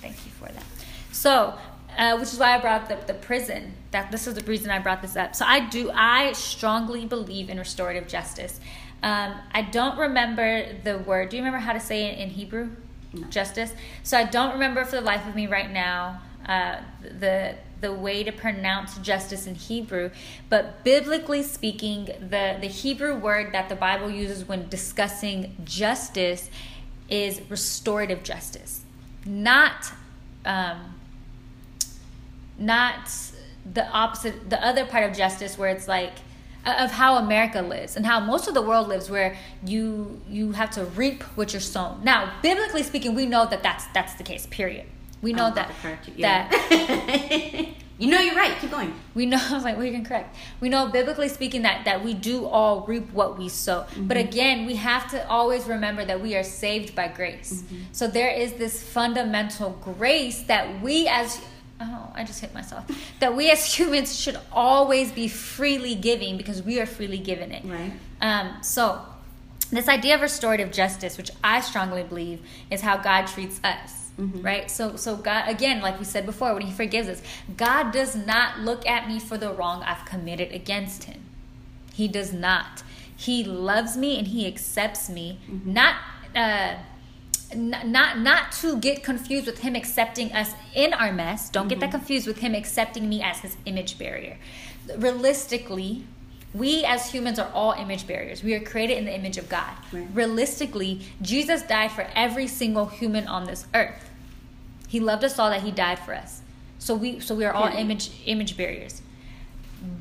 Thank 0.00 0.16
you 0.24 0.32
for 0.32 0.46
that. 0.46 0.64
So, 1.12 1.54
uh, 1.96 2.16
which 2.18 2.32
is 2.32 2.38
why 2.38 2.54
I 2.54 2.58
brought 2.58 2.88
the, 2.88 2.98
the 3.06 3.14
prison. 3.14 3.72
That 3.90 4.10
this 4.10 4.26
is 4.26 4.34
the 4.34 4.42
reason 4.42 4.70
I 4.70 4.78
brought 4.78 5.02
this 5.02 5.16
up. 5.16 5.34
So 5.34 5.44
I 5.46 5.60
do. 5.60 5.90
I 5.92 6.32
strongly 6.32 7.06
believe 7.06 7.48
in 7.48 7.58
restorative 7.58 8.06
justice. 8.06 8.60
Um, 9.06 9.36
I 9.52 9.62
don't 9.62 9.96
remember 9.96 10.66
the 10.82 10.98
word. 10.98 11.28
Do 11.28 11.36
you 11.36 11.42
remember 11.44 11.64
how 11.64 11.72
to 11.72 11.78
say 11.78 12.06
it 12.06 12.18
in 12.18 12.28
Hebrew? 12.28 12.70
No. 13.12 13.28
Justice. 13.28 13.72
So 14.02 14.18
I 14.18 14.24
don't 14.24 14.52
remember 14.54 14.84
for 14.84 14.96
the 14.96 15.00
life 15.00 15.24
of 15.28 15.36
me 15.36 15.46
right 15.46 15.70
now 15.70 16.22
uh, 16.48 16.80
the 17.00 17.54
the 17.80 17.92
way 17.92 18.24
to 18.24 18.32
pronounce 18.32 18.98
justice 18.98 19.46
in 19.46 19.54
Hebrew, 19.54 20.10
but 20.48 20.82
biblically 20.82 21.44
speaking, 21.44 22.06
the 22.06 22.58
the 22.60 22.66
Hebrew 22.66 23.14
word 23.16 23.52
that 23.52 23.68
the 23.68 23.76
Bible 23.76 24.10
uses 24.10 24.48
when 24.48 24.68
discussing 24.68 25.54
justice 25.62 26.50
is 27.08 27.40
restorative 27.48 28.24
justice, 28.24 28.82
not 29.24 29.92
um, 30.44 30.94
not 32.58 33.08
the 33.72 33.86
opposite, 33.88 34.50
the 34.50 34.60
other 34.66 34.84
part 34.84 35.08
of 35.08 35.16
justice 35.16 35.56
where 35.56 35.70
it's 35.70 35.86
like 35.86 36.14
of 36.66 36.90
how 36.90 37.16
America 37.16 37.62
lives 37.62 37.96
and 37.96 38.04
how 38.04 38.20
most 38.20 38.48
of 38.48 38.54
the 38.54 38.62
world 38.62 38.88
lives, 38.88 39.08
where 39.08 39.36
you 39.64 40.20
you 40.28 40.52
have 40.52 40.70
to 40.72 40.84
reap 40.84 41.22
what 41.36 41.52
you're 41.52 41.60
sown. 41.60 42.00
Now, 42.02 42.32
biblically 42.42 42.82
speaking, 42.82 43.14
we 43.14 43.26
know 43.26 43.46
that 43.46 43.62
that's 43.62 43.86
that's 43.94 44.14
the 44.14 44.24
case. 44.24 44.46
Period. 44.46 44.86
We 45.22 45.32
know 45.32 45.52
that 45.54 45.70
you. 46.06 46.12
Yeah. 46.16 46.48
that 46.48 47.68
you 47.98 48.10
know 48.10 48.20
you're 48.20 48.34
right. 48.34 48.56
Keep 48.60 48.70
going. 48.70 48.94
we 49.14 49.26
know. 49.26 49.38
I 49.50 49.54
was 49.54 49.64
like, 49.64 49.76
well, 49.76 49.86
you 49.86 49.92
can 49.92 50.04
correct. 50.04 50.36
We 50.60 50.68
know 50.68 50.88
biblically 50.88 51.28
speaking 51.28 51.62
that 51.62 51.84
that 51.84 52.04
we 52.04 52.14
do 52.14 52.46
all 52.46 52.82
reap 52.82 53.12
what 53.12 53.38
we 53.38 53.48
sow. 53.48 53.82
Mm-hmm. 53.82 54.06
But 54.06 54.18
again, 54.18 54.66
we 54.66 54.76
have 54.76 55.10
to 55.12 55.28
always 55.28 55.64
remember 55.66 56.04
that 56.04 56.20
we 56.20 56.36
are 56.36 56.42
saved 56.42 56.94
by 56.94 57.08
grace. 57.08 57.62
Mm-hmm. 57.62 57.82
So 57.92 58.06
there 58.06 58.30
is 58.30 58.54
this 58.54 58.82
fundamental 58.82 59.70
grace 59.82 60.42
that 60.42 60.82
we 60.82 61.08
as 61.08 61.40
oh 61.80 62.12
i 62.14 62.24
just 62.24 62.40
hit 62.40 62.52
myself. 62.54 62.84
That 63.20 63.36
we 63.36 63.50
as 63.50 63.64
humans 63.78 64.18
should 64.18 64.38
always 64.52 65.12
be 65.12 65.28
freely 65.28 65.94
giving 65.94 66.36
because 66.36 66.62
we 66.62 66.80
are 66.80 66.86
freely 66.86 67.18
given 67.18 67.52
it. 67.52 67.64
Right. 67.64 67.92
um, 68.20 68.62
so 68.62 69.00
this 69.70 69.88
idea 69.88 70.14
of 70.14 70.20
restorative 70.20 70.70
justice 70.72 71.16
which 71.16 71.30
i 71.42 71.60
strongly 71.60 72.02
believe 72.04 72.40
is 72.70 72.80
how 72.82 72.96
god 72.96 73.26
treats 73.26 73.60
us 73.64 74.02
right? 74.18 74.70
So 74.70 74.96
so 74.96 75.16
god 75.16 75.46
again 75.48 75.82
like 75.82 75.98
we 75.98 76.04
said 76.06 76.24
before 76.24 76.54
when 76.54 76.62
he 76.62 76.72
forgives 76.72 77.06
us 77.08 77.20
god 77.56 77.92
does 77.92 78.16
not 78.16 78.60
look 78.60 78.86
at 78.86 79.06
me 79.08 79.18
for 79.18 79.36
the 79.36 79.52
wrong 79.52 79.82
i've 79.82 80.04
committed 80.06 80.52
against 80.52 81.04
him. 81.04 81.20
He 81.92 82.08
does 82.08 82.32
not. 82.32 82.82
He 83.16 83.42
loves 83.44 83.96
me 83.96 84.18
and 84.18 84.26
he 84.28 84.46
accepts 84.46 85.08
me 85.10 85.38
not 85.64 85.96
uh 86.34 86.76
not 87.54 88.18
not 88.18 88.52
to 88.52 88.76
get 88.78 89.02
confused 89.02 89.46
with 89.46 89.58
him 89.58 89.74
accepting 89.74 90.32
us 90.32 90.52
in 90.74 90.92
our 90.92 91.12
mess. 91.12 91.48
Don't 91.48 91.68
get 91.68 91.80
that 91.80 91.90
mm-hmm. 91.90 91.98
confused 91.98 92.26
with 92.26 92.38
him 92.38 92.54
accepting 92.54 93.08
me 93.08 93.22
as 93.22 93.40
his 93.40 93.56
image 93.66 93.98
bearer. 93.98 94.36
Realistically 94.96 96.04
we 96.54 96.84
as 96.84 97.10
humans 97.10 97.38
are 97.38 97.50
all 97.52 97.72
image 97.72 98.06
bearers. 98.06 98.42
We 98.42 98.54
are 98.54 98.60
created 98.60 98.96
in 98.96 99.04
the 99.04 99.14
image 99.14 99.36
of 99.36 99.48
god. 99.48 99.74
Right. 99.92 100.06
realistically 100.12 101.02
jesus 101.22 101.62
died 101.62 101.92
for 101.92 102.08
every 102.14 102.46
single 102.46 102.86
human 102.86 103.26
on 103.26 103.44
this 103.44 103.66
earth. 103.74 104.10
He 104.88 105.00
loved 105.00 105.24
us 105.24 105.38
all 105.38 105.50
that 105.50 105.62
he 105.62 105.70
died 105.70 105.98
for 105.98 106.14
us. 106.14 106.42
So 106.78 106.94
we 106.94 107.20
so 107.20 107.34
we 107.34 107.44
are 107.44 107.52
all 107.52 107.68
Period. 107.68 107.80
image 107.80 108.10
image 108.26 108.56
bearers 108.56 109.02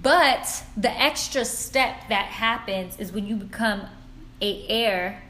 but 0.02 0.64
the 0.78 0.92
extra 0.92 1.46
step 1.46 2.08
that 2.10 2.26
happens 2.26 2.98
is 2.98 3.12
when 3.12 3.28
you 3.28 3.36
become 3.36 3.82
a 4.42 4.66
heir, 4.68 5.22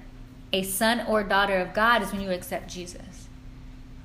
a 0.56 0.64
son 0.64 1.06
or 1.08 1.22
daughter 1.22 1.58
of 1.58 1.74
God 1.74 2.02
is 2.02 2.14
when 2.14 2.22
you 2.22 2.32
accept 2.32 2.70
Jesus. 2.70 3.28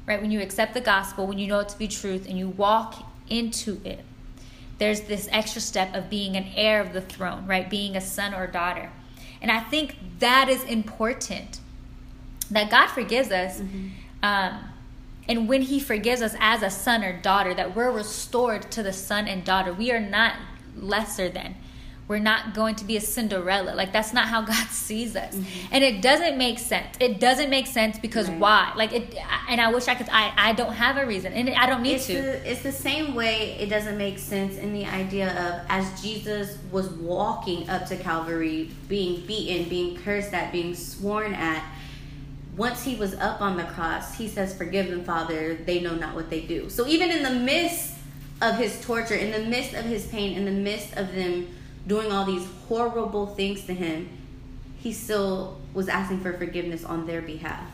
Right? 0.05 0.21
When 0.21 0.33
you 0.33 0.41
accept 0.41 0.75
the 0.75 0.81
gospel, 0.81 1.29
when 1.29 1.39
you 1.39 1.47
know 1.47 1.61
it 1.61 1.69
to 1.69 1.79
be 1.79 1.87
truth 1.87 2.29
and 2.29 2.37
you 2.37 2.49
walk 2.49 3.07
into 3.29 3.81
it. 3.85 4.05
There's 4.79 5.03
this 5.03 5.29
extra 5.31 5.61
step 5.61 5.95
of 5.95 6.11
being 6.11 6.37
an 6.37 6.47
heir 6.57 6.81
of 6.81 6.93
the 6.93 7.01
throne, 7.01 7.47
right? 7.47 7.71
Being 7.71 7.95
a 7.95 8.01
son 8.01 8.35
or 8.35 8.49
daughter. 8.49 8.91
And 9.41 9.53
I 9.53 9.61
think 9.61 9.95
that 10.19 10.49
is 10.49 10.65
important. 10.65 11.61
That 12.51 12.69
God 12.69 12.89
forgives 12.89 13.31
us. 13.31 13.61
Um, 14.23 14.59
and 15.29 15.49
when 15.49 15.63
he 15.63 15.79
forgives 15.79 16.21
us 16.21 16.35
as 16.41 16.65
a 16.65 16.71
son 16.71 17.05
or 17.05 17.13
daughter, 17.13 17.55
that 17.55 17.77
we're 17.77 17.93
restored 17.93 18.73
to 18.73 18.83
the 18.83 18.93
son 18.93 19.29
and 19.29 19.45
daughter. 19.45 19.73
We 19.73 19.93
are 19.93 20.01
not 20.01 20.35
lesser 20.77 21.29
than. 21.29 21.55
We're 22.11 22.19
not 22.19 22.55
going 22.55 22.75
to 22.75 22.85
be 22.85 22.97
a 22.97 23.01
Cinderella. 23.01 23.71
Like 23.77 23.93
that's 23.93 24.13
not 24.13 24.27
how 24.27 24.43
God 24.55 24.67
sees 24.71 25.15
us. 25.15 25.33
Mm-hmm. 25.33 25.69
And 25.71 25.85
it 25.85 26.03
doesn't 26.03 26.37
make 26.37 26.59
sense. 26.59 26.97
It 26.99 27.21
doesn't 27.21 27.51
make 27.51 27.69
sense 27.69 28.01
because 28.01 28.29
Right. 28.29 28.41
why? 28.41 28.73
Like 28.75 28.93
it 28.93 29.15
and 29.49 29.61
I 29.61 29.73
wish 29.73 29.87
I 29.87 29.95
could 29.95 30.09
I 30.11 30.33
I 30.37 30.53
don't 30.53 30.73
have 30.73 30.97
a 30.97 31.07
reason. 31.07 31.33
And 31.33 31.49
I 31.51 31.67
don't 31.67 31.83
need 31.83 31.95
It's 31.95 32.09
to. 32.09 32.15
the, 32.21 32.51
it's 32.51 32.65
the 32.65 32.73
same 32.73 33.15
way 33.15 33.57
it 33.61 33.71
doesn't 33.71 33.97
make 33.97 34.19
sense 34.19 34.57
in 34.57 34.73
the 34.73 34.87
idea 34.87 35.29
of 35.31 35.65
as 35.69 36.03
Jesus 36.03 36.59
was 36.73 36.89
walking 36.89 37.71
up 37.71 37.87
to 37.87 37.97
Calvary, 37.97 38.71
being 38.89 39.25
beaten, 39.25 39.69
being 39.69 39.97
cursed 39.97 40.35
at, 40.35 40.51
being 40.51 40.75
sworn 40.75 41.33
at. 41.33 41.65
Once 42.57 42.83
he 42.83 42.97
was 42.97 43.15
up 43.15 43.41
on 43.41 43.57
the 43.57 43.63
cross, 43.63 44.17
he 44.19 44.27
says, 44.27 44.53
Forgive 44.53 44.91
them, 44.91 45.05
Father, 45.05 45.55
they 45.55 45.79
know 45.79 45.95
not 45.95 46.17
what 46.17 46.29
they 46.29 46.41
do. 46.41 46.69
So 46.71 46.89
even 46.89 47.13
in 47.13 47.23
the 47.23 47.31
midst 47.31 47.95
of 48.43 48.57
his 48.57 48.85
torture, 48.85 49.15
in 49.15 49.31
the 49.31 49.49
midst 49.49 49.75
of 49.75 49.85
his 49.85 50.07
pain, 50.07 50.37
in 50.37 50.45
the 50.45 50.51
midst 50.51 50.97
of 50.97 51.15
them 51.15 51.47
doing 51.87 52.13
all 52.13 52.25
these 52.25 52.47
horrible 52.69 53.27
things 53.27 53.65
to 53.65 53.75
him, 53.75 54.09
he 54.79 54.93
still 54.93 55.59
was 55.75 55.89
asking 55.89 56.21
for 56.21 56.33
forgiveness 56.33 56.85
on 56.85 57.07
their 57.07 57.23
behalf. 57.23 57.65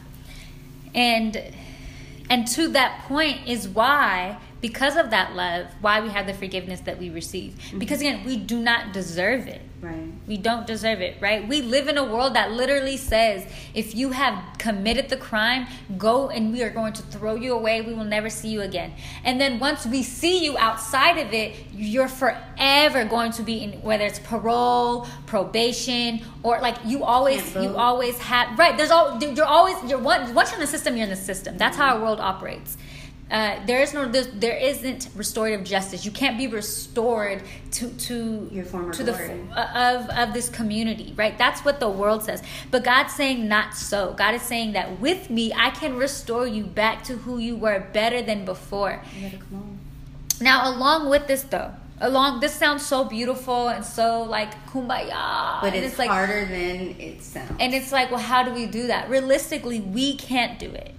and 0.94 1.42
and 2.28 2.46
to 2.48 2.68
that 2.68 3.04
point 3.06 3.46
is 3.46 3.68
why 3.68 4.36
because 4.60 4.96
of 4.96 5.10
that 5.10 5.34
love 5.36 5.66
why 5.80 6.00
we 6.00 6.08
have 6.08 6.26
the 6.26 6.34
forgiveness 6.34 6.80
that 6.80 6.98
we 6.98 7.10
receive. 7.10 7.52
Mm-hmm. 7.52 7.78
Because 7.78 8.00
again 8.00 8.24
we 8.24 8.36
do 8.36 8.58
not 8.58 8.92
deserve 8.92 9.46
it 9.46 9.60
Right. 9.80 10.10
we 10.26 10.38
don't 10.38 10.66
deserve 10.66 11.00
it 11.00 11.18
right? 11.20 11.46
We 11.46 11.60
live 11.60 11.86
in 11.88 11.98
a 11.98 12.04
world 12.04 12.34
that 12.34 12.52
literally 12.52 12.96
says 12.96 13.46
if 13.74 13.94
you 13.94 14.10
have 14.10 14.42
committed 14.58 15.10
the 15.10 15.16
crime 15.16 15.66
go 15.98 16.28
and 16.30 16.52
we 16.52 16.62
are 16.62 16.70
going 16.70 16.94
to 16.94 17.02
throw 17.02 17.34
you 17.34 17.52
away. 17.52 17.82
We 17.82 17.92
will 17.92 18.04
never 18.04 18.30
see 18.30 18.48
you 18.48 18.62
again. 18.62 18.94
And 19.22 19.40
then 19.40 19.58
once 19.58 19.86
we 19.86 20.02
see 20.02 20.42
you 20.44 20.56
outside 20.56 21.18
of 21.18 21.32
it 21.32 21.54
you're 21.72 22.08
forever 22.08 23.04
going 23.04 23.32
to 23.32 23.42
be 23.42 23.62
in 23.64 23.72
whether 23.82 24.04
it's 24.04 24.18
parole 24.18 25.06
probation 25.26 26.22
or 26.42 26.60
like 26.60 26.76
you 26.84 27.04
always 27.04 27.54
you 27.54 27.76
always 27.76 28.18
have 28.18 28.58
right 28.58 28.76
there's 28.76 28.90
all 28.90 29.22
you're 29.22 29.44
always 29.44 29.76
you're 29.88 29.98
once 29.98 30.30
you're 30.32 30.54
in 30.54 30.60
the 30.60 30.66
system 30.66 30.96
you're 30.96 31.04
in 31.04 31.10
the 31.10 31.16
system. 31.16 31.58
That's 31.58 31.76
how 31.76 31.96
our 31.96 32.02
world 32.02 32.20
operates 32.20 32.78
uh, 33.30 33.58
there 33.66 33.80
is 33.82 33.92
no 33.92 34.06
there 34.08 34.56
isn't 34.56 35.08
restorative 35.16 35.64
justice 35.64 36.04
you 36.04 36.12
can't 36.12 36.38
be 36.38 36.46
restored 36.46 37.42
to 37.72 37.88
to 37.94 38.48
Your 38.52 38.64
former 38.64 38.92
to 38.92 39.02
the 39.02 39.12
glory. 39.12 39.40
of 39.74 40.08
of 40.10 40.32
this 40.32 40.48
community 40.48 41.12
right 41.16 41.36
that's 41.36 41.64
what 41.64 41.80
the 41.80 41.88
world 41.88 42.22
says 42.22 42.40
but 42.70 42.84
god's 42.84 43.12
saying 43.14 43.48
not 43.48 43.74
so 43.74 44.12
god 44.12 44.34
is 44.34 44.42
saying 44.42 44.72
that 44.74 45.00
with 45.00 45.28
me 45.28 45.52
i 45.56 45.70
can 45.70 45.96
restore 45.96 46.46
you 46.46 46.62
back 46.64 47.02
to 47.04 47.14
who 47.16 47.38
you 47.38 47.56
were 47.56 47.80
better 47.92 48.22
than 48.22 48.44
before 48.44 49.02
You 49.16 49.22
gotta 49.28 49.38
come 49.38 49.56
on. 49.58 49.78
now 50.40 50.70
along 50.70 51.10
with 51.10 51.26
this 51.26 51.42
though 51.42 51.72
along 52.00 52.38
this 52.40 52.52
sounds 52.54 52.86
so 52.86 53.04
beautiful 53.04 53.68
and 53.68 53.84
so 53.84 54.22
like 54.22 54.52
kumbaya 54.68 55.60
But 55.62 55.74
and 55.74 55.84
it's, 55.84 55.98
like 55.98 56.10
harder 56.10 56.44
than 56.44 56.94
it 57.00 57.22
sounds. 57.22 57.50
and 57.58 57.74
it's 57.74 57.90
like, 57.90 58.10
well, 58.10 58.20
how 58.20 58.42
do 58.44 58.52
we 58.52 58.66
do 58.66 58.86
that? 58.88 59.08
Realistically, 59.08 59.80
we 59.80 60.14
can't 60.16 60.58
do 60.58 60.70
it. 60.70 60.92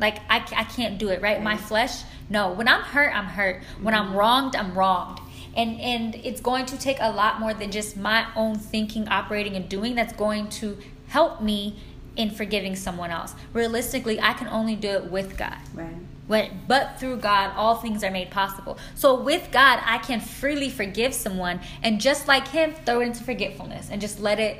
Like, 0.00 0.18
I, 0.30 0.36
I 0.56 0.64
can't 0.64 0.98
do 0.98 1.08
it, 1.08 1.20
right? 1.20 1.42
My 1.42 1.56
mm. 1.56 1.60
flesh, 1.60 2.02
no. 2.30 2.52
When 2.52 2.68
I'm 2.68 2.82
hurt, 2.82 3.14
I'm 3.14 3.26
hurt. 3.26 3.62
When 3.82 3.94
I'm 3.94 4.12
mm. 4.12 4.16
wronged, 4.16 4.56
I'm 4.56 4.74
wronged. 4.74 5.20
And, 5.56 5.80
and 5.80 6.14
it's 6.14 6.40
going 6.40 6.66
to 6.66 6.78
take 6.78 6.98
a 7.00 7.10
lot 7.10 7.40
more 7.40 7.52
than 7.52 7.70
just 7.70 7.96
my 7.96 8.26
own 8.36 8.56
thinking, 8.56 9.08
operating, 9.08 9.56
and 9.56 9.68
doing 9.68 9.96
that's 9.96 10.12
going 10.12 10.48
to 10.50 10.78
help 11.08 11.42
me 11.42 11.80
in 12.16 12.30
forgiving 12.30 12.76
someone 12.76 13.10
else. 13.10 13.34
Realistically, 13.52 14.20
I 14.20 14.34
can 14.34 14.48
only 14.48 14.76
do 14.76 14.88
it 14.88 15.04
with 15.10 15.36
God. 15.38 15.56
right. 15.74 15.94
But, 16.28 16.50
but 16.68 17.00
through 17.00 17.18
God, 17.18 17.52
all 17.56 17.76
things 17.76 18.04
are 18.04 18.10
made 18.10 18.30
possible. 18.30 18.76
So 18.94 19.18
with 19.18 19.50
God, 19.50 19.80
I 19.82 19.96
can 19.96 20.20
freely 20.20 20.68
forgive 20.68 21.14
someone 21.14 21.60
and 21.82 22.00
just 22.00 22.28
like 22.28 22.48
Him, 22.48 22.74
throw 22.84 23.00
it 23.00 23.06
into 23.06 23.24
forgetfulness 23.24 23.88
and 23.90 23.98
just 23.98 24.20
let 24.20 24.38
it. 24.38 24.58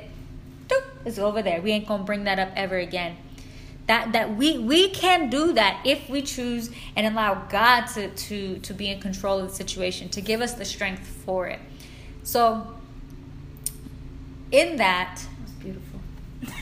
doop, 0.67 0.83
It's 1.05 1.19
over 1.19 1.43
there. 1.43 1.61
We 1.61 1.71
ain't 1.71 1.87
gonna 1.87 2.03
bring 2.03 2.23
that 2.23 2.39
up 2.39 2.49
ever 2.55 2.77
again. 2.77 3.17
That 3.89 4.13
that 4.13 4.37
we 4.37 4.59
we 4.59 4.89
can 4.91 5.31
do 5.31 5.53
that 5.53 5.81
if 5.83 6.07
we 6.11 6.21
choose 6.21 6.69
and 6.95 7.07
allow 7.07 7.47
God 7.49 7.87
to 7.95 8.09
to 8.09 8.59
to 8.59 8.73
be 8.75 8.87
in 8.87 9.01
control 9.01 9.39
of 9.39 9.49
the 9.49 9.55
situation 9.55 10.09
to 10.09 10.21
give 10.21 10.41
us 10.41 10.53
the 10.53 10.63
strength 10.63 11.07
for 11.25 11.47
it. 11.47 11.59
So 12.21 12.67
in 14.51 14.77
that, 14.77 15.25
That's 15.39 15.51
beautiful. 15.53 15.99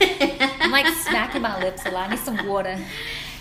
I'm 0.60 0.70
like 0.70 0.86
smacking 0.86 1.42
my 1.42 1.62
lips 1.62 1.84
a 1.84 1.90
lot. 1.90 2.08
I 2.08 2.14
need 2.14 2.20
some 2.20 2.46
water. 2.46 2.78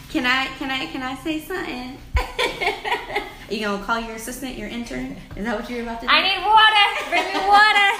Can 0.10 0.26
I 0.26 0.48
can 0.60 0.70
I 0.70 0.88
can 0.88 1.02
I 1.02 1.16
say 1.16 1.40
something? 1.40 1.98
Are 2.18 3.54
you 3.54 3.62
gonna 3.62 3.82
call 3.86 4.02
your 4.02 4.16
assistant, 4.16 4.58
your 4.58 4.68
intern? 4.68 5.16
Is 5.38 5.46
that 5.46 5.58
what 5.58 5.70
you're 5.70 5.84
about 5.84 6.02
to 6.02 6.08
do? 6.08 6.12
I 6.12 6.22
need 6.28 6.44
water. 6.44 6.88
Bring 7.10 7.26
me 7.32 7.40
water. 7.48 7.92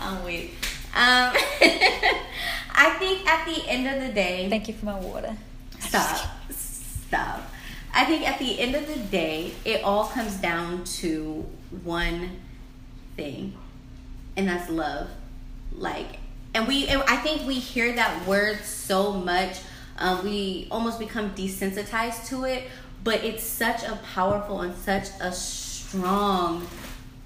I'm 0.00 0.24
wait. 0.24 0.54
Um, 0.94 1.34
I 2.74 2.90
think 2.98 3.26
at 3.28 3.46
the 3.46 3.68
end 3.68 3.86
of 3.86 4.06
the 4.06 4.12
day, 4.12 4.48
Thank 4.48 4.68
you 4.68 4.74
for 4.74 4.86
my 4.86 4.98
water. 4.98 5.36
stop, 5.78 6.30
stop. 6.50 7.42
I 7.92 8.04
think 8.04 8.28
at 8.28 8.38
the 8.38 8.58
end 8.60 8.74
of 8.76 8.86
the 8.86 8.96
day, 9.00 9.52
it 9.64 9.82
all 9.82 10.06
comes 10.06 10.36
down 10.36 10.84
to 11.00 11.44
one 11.82 12.38
thing, 13.16 13.54
and 14.36 14.48
that's 14.48 14.70
love. 14.70 15.08
Like, 15.72 16.18
and 16.54 16.66
we, 16.68 16.86
and 16.88 17.02
I 17.08 17.16
think 17.16 17.46
we 17.46 17.54
hear 17.54 17.92
that 17.96 18.26
word 18.26 18.60
so 18.64 19.12
much, 19.12 19.58
uh, 19.98 20.20
we 20.22 20.68
almost 20.70 20.98
become 20.98 21.30
desensitized 21.34 22.28
to 22.28 22.44
it. 22.44 22.64
but 23.02 23.24
it's 23.24 23.42
such 23.42 23.82
a 23.82 23.98
powerful 24.14 24.60
and 24.60 24.76
such 24.76 25.08
a 25.20 25.32
strong 25.32 26.66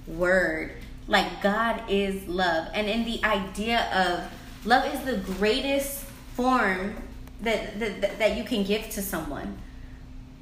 word. 0.06 0.70
Like 1.08 1.42
God 1.42 1.82
is 1.88 2.26
love. 2.28 2.68
And 2.72 2.88
in 2.88 3.04
the 3.04 3.22
idea 3.24 3.80
of 3.92 4.30
love 4.64 4.92
is 4.92 5.00
the 5.02 5.16
greatest 5.34 6.04
form 6.34 6.96
that 7.42 7.78
that, 7.78 8.18
that 8.18 8.36
you 8.36 8.44
can 8.44 8.64
give 8.64 8.88
to 8.90 9.02
someone. 9.02 9.58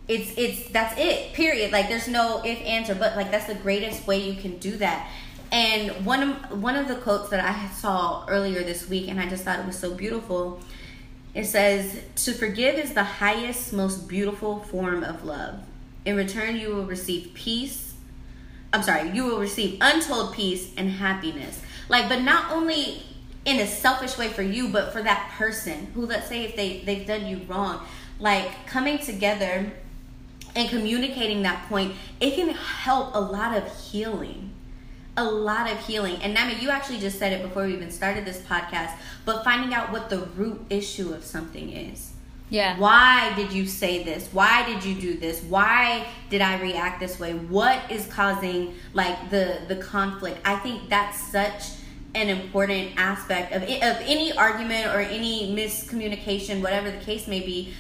It's 0.09 0.33
it's 0.37 0.69
that's 0.71 0.99
it. 0.99 1.33
Period. 1.33 1.73
Like 1.73 1.89
there's 1.89 2.09
no 2.09 2.43
if 2.45 2.59
answer 2.67 2.95
but 2.95 3.17
like 3.17 3.31
that's 3.31 3.47
the 3.47 3.55
greatest 3.55 4.07
way 4.07 4.19
you 4.19 4.41
can 4.41 4.59
do 4.59 4.77
that. 4.79 5.09
And 5.51 6.07
one 6.07 6.23
of 6.23 6.63
one 6.63 6.77
of 6.77 6.89
the 6.89 6.97
quotes 6.97 7.31
that 7.31 7.41
I 7.41 7.69
saw 7.75 8.25
earlier 8.27 8.63
this 8.63 8.89
week 8.89 9.09
and 9.09 9.21
I 9.21 9.29
just 9.29 9.45
thought 9.45 9.59
it 9.59 9.67
was 9.67 9.79
so 9.79 9.95
beautiful. 9.95 10.61
It 11.35 11.45
says, 11.45 11.99
"To 12.25 12.35
forgive 12.35 12.75
is 12.75 12.93
the 12.93 13.05
highest, 13.05 13.73
most 13.73 14.07
beautiful 14.07 14.61
form 14.61 15.03
of 15.03 15.25
love. 15.25 15.61
In 16.05 16.15
return, 16.17 16.57
you 16.57 16.75
will 16.75 16.85
receive 16.85 17.33
peace, 17.33 17.93
I'm 18.73 18.83
sorry, 18.83 19.11
you 19.11 19.25
will 19.25 19.39
receive 19.39 19.79
untold 19.81 20.33
peace 20.33 20.73
and 20.77 20.91
happiness. 20.91 21.61
Like, 21.89 22.09
but 22.09 22.23
not 22.23 22.51
only 22.51 23.03
in 23.45 23.59
a 23.59 23.67
selfish 23.67 24.17
way 24.19 24.29
for 24.29 24.43
you, 24.43 24.69
but 24.69 24.93
for 24.93 25.03
that 25.03 25.33
person 25.37 25.87
who, 25.95 26.07
let's 26.07 26.29
say, 26.29 26.45
if 26.45 26.57
they 26.57 26.81
they've 26.81 27.07
done 27.07 27.27
you 27.27 27.41
wrong, 27.49 27.85
like 28.19 28.67
coming 28.67 28.99
together 28.99 29.73
and 30.55 30.69
communicating 30.69 31.43
that 31.43 31.69
point, 31.69 31.95
it 32.21 32.35
can 32.35 32.51
help 32.51 33.15
a 33.15 33.21
lot 33.21 33.57
of 33.57 33.65
healing. 33.91 34.51
A 35.17 35.25
lot 35.25 35.71
of 35.71 35.79
healing. 35.79 36.17
And 36.23 36.33
Nami, 36.33 36.55
you 36.55 36.71
actually 36.71 36.99
just 36.99 37.19
said 37.19 37.33
it 37.33 37.43
before 37.43 37.67
we 37.67 37.75
even 37.75 37.91
started 37.91 38.25
this 38.25 38.39
podcast, 38.39 38.95
but 39.27 39.45
finding 39.45 39.75
out 39.75 39.93
what 39.93 40.09
the 40.09 40.21
root 40.21 40.65
issue 40.71 41.13
of 41.13 41.23
something 41.23 41.71
is 41.71 42.13
yeah. 42.53 42.79
Why 42.79 43.33
did 43.35 43.51
you 43.51 43.67
say 43.67 44.05
this? 44.05 44.29
Why 44.31 44.67
did 44.67 44.85
you 44.85 44.95
do 44.95 45.19
this? 45.19 45.43
Why 45.43 46.07
did 46.29 46.43
I 46.43 46.61
react 46.61 47.01
this 47.01 47.19
way? 47.19 47.33
What 47.33 47.81
is 47.91 48.07
causing 48.09 48.75
like 48.93 49.31
the 49.31 49.61
the 49.69 49.77
conflict? 49.77 50.39
I 50.45 50.57
think 50.57 50.91
that's 50.91 51.19
such 51.19 51.63
an 52.15 52.29
important 52.29 52.93
aspect 52.97 53.53
of 53.53 53.63
of 53.63 53.71
any 53.71 54.33
argument 54.33 54.87
or 54.87 55.01
any 55.01 55.55
miscommunication, 55.55 56.63
whatever 56.63 56.91
the 56.91 56.99
case 56.99 57.27
may 57.27 57.41
be, 57.41 57.73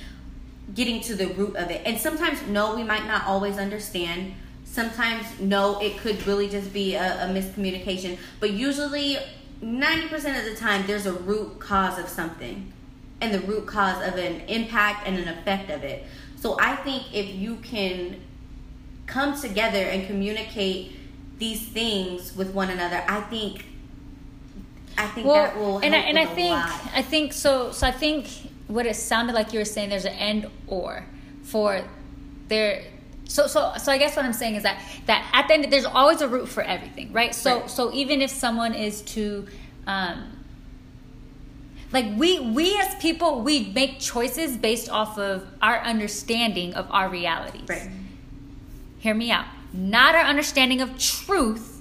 getting 0.74 1.00
to 1.02 1.14
the 1.14 1.28
root 1.28 1.56
of 1.56 1.70
it. 1.70 1.82
And 1.84 1.98
sometimes 1.98 2.42
no, 2.48 2.74
we 2.74 2.82
might 2.82 3.06
not 3.06 3.26
always 3.26 3.58
understand. 3.58 4.34
Sometimes 4.64 5.26
no, 5.38 5.78
it 5.80 5.98
could 5.98 6.26
really 6.26 6.48
just 6.48 6.72
be 6.72 6.94
a, 6.94 7.24
a 7.24 7.28
miscommunication. 7.28 8.16
But 8.40 8.52
usually 8.52 9.18
90% 9.62 10.38
of 10.38 10.44
the 10.44 10.56
time 10.56 10.86
there's 10.86 11.06
a 11.06 11.12
root 11.12 11.58
cause 11.60 11.98
of 11.98 12.08
something 12.08 12.72
and 13.20 13.32
the 13.32 13.40
root 13.40 13.66
cause 13.66 14.06
of 14.06 14.18
an 14.18 14.40
impact 14.48 15.06
and 15.06 15.18
an 15.18 15.28
effect 15.28 15.70
of 15.70 15.84
it. 15.84 16.04
So 16.36 16.58
I 16.58 16.74
think 16.76 17.14
if 17.14 17.32
you 17.34 17.56
can 17.56 18.20
come 19.06 19.40
together 19.40 19.78
and 19.78 20.06
communicate 20.06 20.96
these 21.38 21.68
things 21.68 22.34
with 22.34 22.52
one 22.52 22.70
another, 22.70 23.04
I 23.06 23.20
think 23.20 23.66
I 24.98 25.06
think 25.08 25.26
well, 25.26 25.34
that 25.34 25.56
will 25.56 25.78
and 25.78 25.94
I, 25.94 25.98
and 25.98 26.18
I 26.18 26.26
think. 26.26 26.56
I 26.94 27.02
think 27.02 27.32
so 27.32 27.72
so 27.72 27.86
I 27.86 27.92
think 27.92 28.28
what 28.68 28.86
it 28.86 28.96
sounded 28.96 29.34
like 29.34 29.52
you 29.52 29.58
were 29.58 29.64
saying 29.64 29.90
there's 29.90 30.04
an 30.04 30.14
end 30.14 30.50
or 30.66 31.04
for 31.42 31.82
there 32.48 32.84
so 33.24 33.46
so 33.46 33.72
so 33.78 33.92
I 33.92 33.98
guess 33.98 34.16
what 34.16 34.24
I'm 34.24 34.32
saying 34.32 34.56
is 34.56 34.62
that 34.62 34.80
that 35.06 35.28
at 35.32 35.48
the 35.48 35.54
end 35.54 35.72
there's 35.72 35.84
always 35.84 36.20
a 36.20 36.28
root 36.28 36.48
for 36.48 36.62
everything, 36.62 37.12
right? 37.12 37.34
So 37.34 37.60
right. 37.60 37.70
so 37.70 37.92
even 37.92 38.20
if 38.20 38.30
someone 38.30 38.74
is 38.74 39.02
to 39.02 39.46
um 39.86 40.42
like 41.92 42.06
we 42.16 42.40
we 42.40 42.76
as 42.78 42.94
people 42.96 43.42
we 43.42 43.70
make 43.70 44.00
choices 44.00 44.56
based 44.56 44.88
off 44.88 45.18
of 45.18 45.46
our 45.60 45.78
understanding 45.80 46.74
of 46.74 46.86
our 46.90 47.08
realities 47.08 47.68
right 47.68 47.90
hear 48.98 49.14
me 49.14 49.30
out 49.30 49.44
not 49.72 50.14
our 50.14 50.24
understanding 50.24 50.80
of 50.80 50.98
truth 50.98 51.71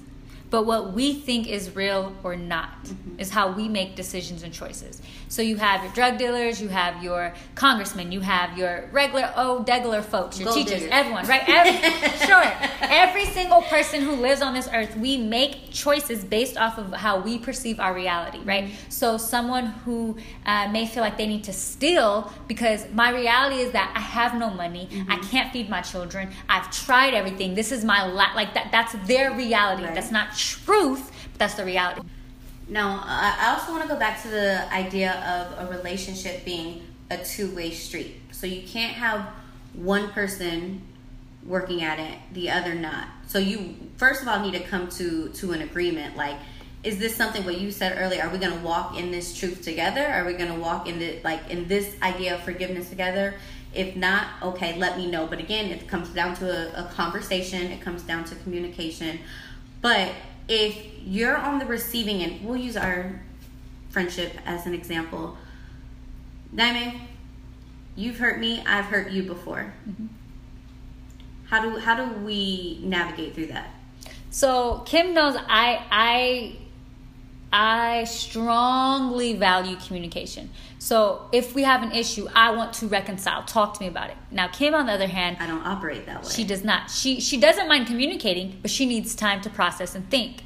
but 0.52 0.66
what 0.66 0.92
we 0.92 1.14
think 1.14 1.48
is 1.48 1.74
real 1.74 2.14
or 2.22 2.36
not 2.36 2.84
mm-hmm. 2.84 3.18
is 3.18 3.30
how 3.30 3.50
we 3.50 3.70
make 3.70 3.96
decisions 3.96 4.42
and 4.42 4.52
choices. 4.52 5.00
So 5.32 5.40
you 5.40 5.56
have 5.56 5.82
your 5.82 5.90
drug 5.94 6.18
dealers, 6.18 6.60
you 6.60 6.68
have 6.68 7.02
your 7.02 7.32
congressmen, 7.54 8.12
you 8.12 8.20
have 8.20 8.58
your 8.58 8.90
regular 8.92 9.32
oh 9.34 9.64
degular 9.66 10.04
folks, 10.04 10.38
your 10.38 10.52
Gold 10.52 10.58
teachers, 10.58 10.82
diggers. 10.82 10.90
everyone, 10.92 11.26
right? 11.26 11.42
Every, 11.48 12.10
sure, 12.26 12.44
every 12.82 13.24
single 13.24 13.62
person 13.62 14.02
who 14.02 14.12
lives 14.12 14.42
on 14.42 14.52
this 14.52 14.68
earth, 14.74 14.94
we 14.94 15.16
make 15.16 15.70
choices 15.70 16.22
based 16.22 16.58
off 16.58 16.76
of 16.76 16.92
how 16.92 17.18
we 17.18 17.38
perceive 17.38 17.80
our 17.80 17.94
reality, 17.94 18.40
right? 18.44 18.64
Mm-hmm. 18.64 18.90
So 18.90 19.16
someone 19.16 19.68
who 19.86 20.18
uh, 20.44 20.68
may 20.68 20.84
feel 20.84 21.02
like 21.02 21.16
they 21.16 21.26
need 21.26 21.44
to 21.44 21.54
steal 21.54 22.30
because 22.46 22.90
my 22.90 23.08
reality 23.08 23.62
is 23.62 23.72
that 23.72 23.90
I 23.96 24.00
have 24.00 24.34
no 24.38 24.50
money, 24.50 24.86
mm-hmm. 24.92 25.10
I 25.10 25.16
can't 25.16 25.50
feed 25.50 25.70
my 25.70 25.80
children, 25.80 26.28
I've 26.46 26.70
tried 26.70 27.14
everything. 27.14 27.54
This 27.54 27.72
is 27.72 27.86
my 27.86 28.04
la- 28.04 28.34
like 28.34 28.52
that. 28.52 28.68
That's 28.70 28.92
their 29.08 29.32
reality. 29.34 29.84
Right. 29.84 29.94
That's 29.94 30.10
not 30.10 30.36
truth, 30.36 31.10
but 31.32 31.38
that's 31.38 31.54
the 31.54 31.64
reality. 31.64 32.02
Now, 32.72 33.02
I 33.04 33.54
also 33.54 33.70
want 33.70 33.82
to 33.82 33.88
go 33.88 33.98
back 33.98 34.22
to 34.22 34.28
the 34.28 34.72
idea 34.72 35.12
of 35.12 35.68
a 35.68 35.70
relationship 35.70 36.42
being 36.42 36.80
a 37.10 37.18
two 37.18 37.54
way 37.54 37.70
street. 37.70 38.16
So 38.30 38.46
you 38.46 38.66
can't 38.66 38.94
have 38.94 39.28
one 39.74 40.08
person 40.12 40.80
working 41.44 41.82
at 41.82 41.98
it, 41.98 42.18
the 42.32 42.48
other 42.48 42.74
not. 42.74 43.08
So 43.26 43.38
you 43.38 43.76
first 43.98 44.22
of 44.22 44.28
all 44.28 44.40
need 44.40 44.54
to 44.54 44.60
come 44.60 44.88
to 44.90 45.28
to 45.28 45.52
an 45.52 45.60
agreement. 45.60 46.16
Like, 46.16 46.36
is 46.82 46.98
this 46.98 47.14
something 47.14 47.44
what 47.44 47.60
you 47.60 47.70
said 47.70 47.98
earlier? 47.98 48.22
Are 48.22 48.30
we 48.30 48.38
going 48.38 48.58
to 48.58 48.64
walk 48.64 48.98
in 48.98 49.10
this 49.10 49.38
truth 49.38 49.60
together? 49.62 50.06
Are 50.06 50.24
we 50.24 50.32
going 50.32 50.52
to 50.54 50.58
walk 50.58 50.88
in 50.88 50.98
the 50.98 51.18
like 51.22 51.50
in 51.50 51.68
this 51.68 51.94
idea 52.00 52.36
of 52.36 52.40
forgiveness 52.42 52.88
together? 52.88 53.34
If 53.74 53.96
not, 53.96 54.28
okay, 54.42 54.78
let 54.78 54.96
me 54.96 55.10
know. 55.10 55.26
But 55.26 55.40
again, 55.40 55.66
it 55.66 55.88
comes 55.88 56.08
down 56.08 56.36
to 56.36 56.46
a, 56.50 56.86
a 56.86 56.88
conversation. 56.88 57.70
It 57.70 57.82
comes 57.82 58.00
down 58.02 58.24
to 58.24 58.34
communication. 58.36 59.18
But 59.82 60.12
if 60.48 60.76
you're 61.04 61.36
on 61.36 61.58
the 61.58 61.66
receiving 61.66 62.22
end, 62.22 62.44
we'll 62.44 62.56
use 62.56 62.76
our 62.76 63.20
friendship 63.90 64.32
as 64.46 64.66
an 64.66 64.74
example. 64.74 65.36
Diamond, 66.54 67.00
you've 67.96 68.18
hurt 68.18 68.38
me, 68.38 68.62
I've 68.66 68.86
hurt 68.86 69.10
you 69.10 69.22
before. 69.22 69.72
Mm-hmm. 69.88 70.06
How 71.46 71.62
do 71.62 71.78
how 71.78 71.94
do 71.94 72.10
we 72.24 72.80
navigate 72.82 73.34
through 73.34 73.48
that? 73.48 73.70
So 74.30 74.82
Kim 74.86 75.12
knows 75.12 75.36
I 75.36 75.84
I 75.90 76.56
I 77.52 78.04
strongly 78.04 79.34
value 79.34 79.76
communication. 79.76 80.50
So 80.78 81.28
if 81.32 81.54
we 81.54 81.62
have 81.64 81.82
an 81.82 81.92
issue, 81.92 82.26
I 82.34 82.50
want 82.52 82.72
to 82.74 82.86
reconcile. 82.86 83.42
Talk 83.42 83.74
to 83.74 83.82
me 83.82 83.88
about 83.88 84.10
it. 84.10 84.16
Now, 84.30 84.48
Kim, 84.48 84.74
on 84.74 84.86
the 84.86 84.92
other 84.92 85.06
hand, 85.06 85.36
I 85.38 85.46
don't 85.46 85.64
operate 85.66 86.06
that 86.06 86.24
way. 86.24 86.30
She 86.30 86.44
does 86.44 86.64
not. 86.64 86.90
She 86.90 87.20
she 87.20 87.38
doesn't 87.38 87.68
mind 87.68 87.86
communicating, 87.86 88.58
but 88.62 88.70
she 88.70 88.86
needs 88.86 89.14
time 89.14 89.42
to 89.42 89.50
process 89.50 89.94
and 89.94 90.08
think. 90.10 90.44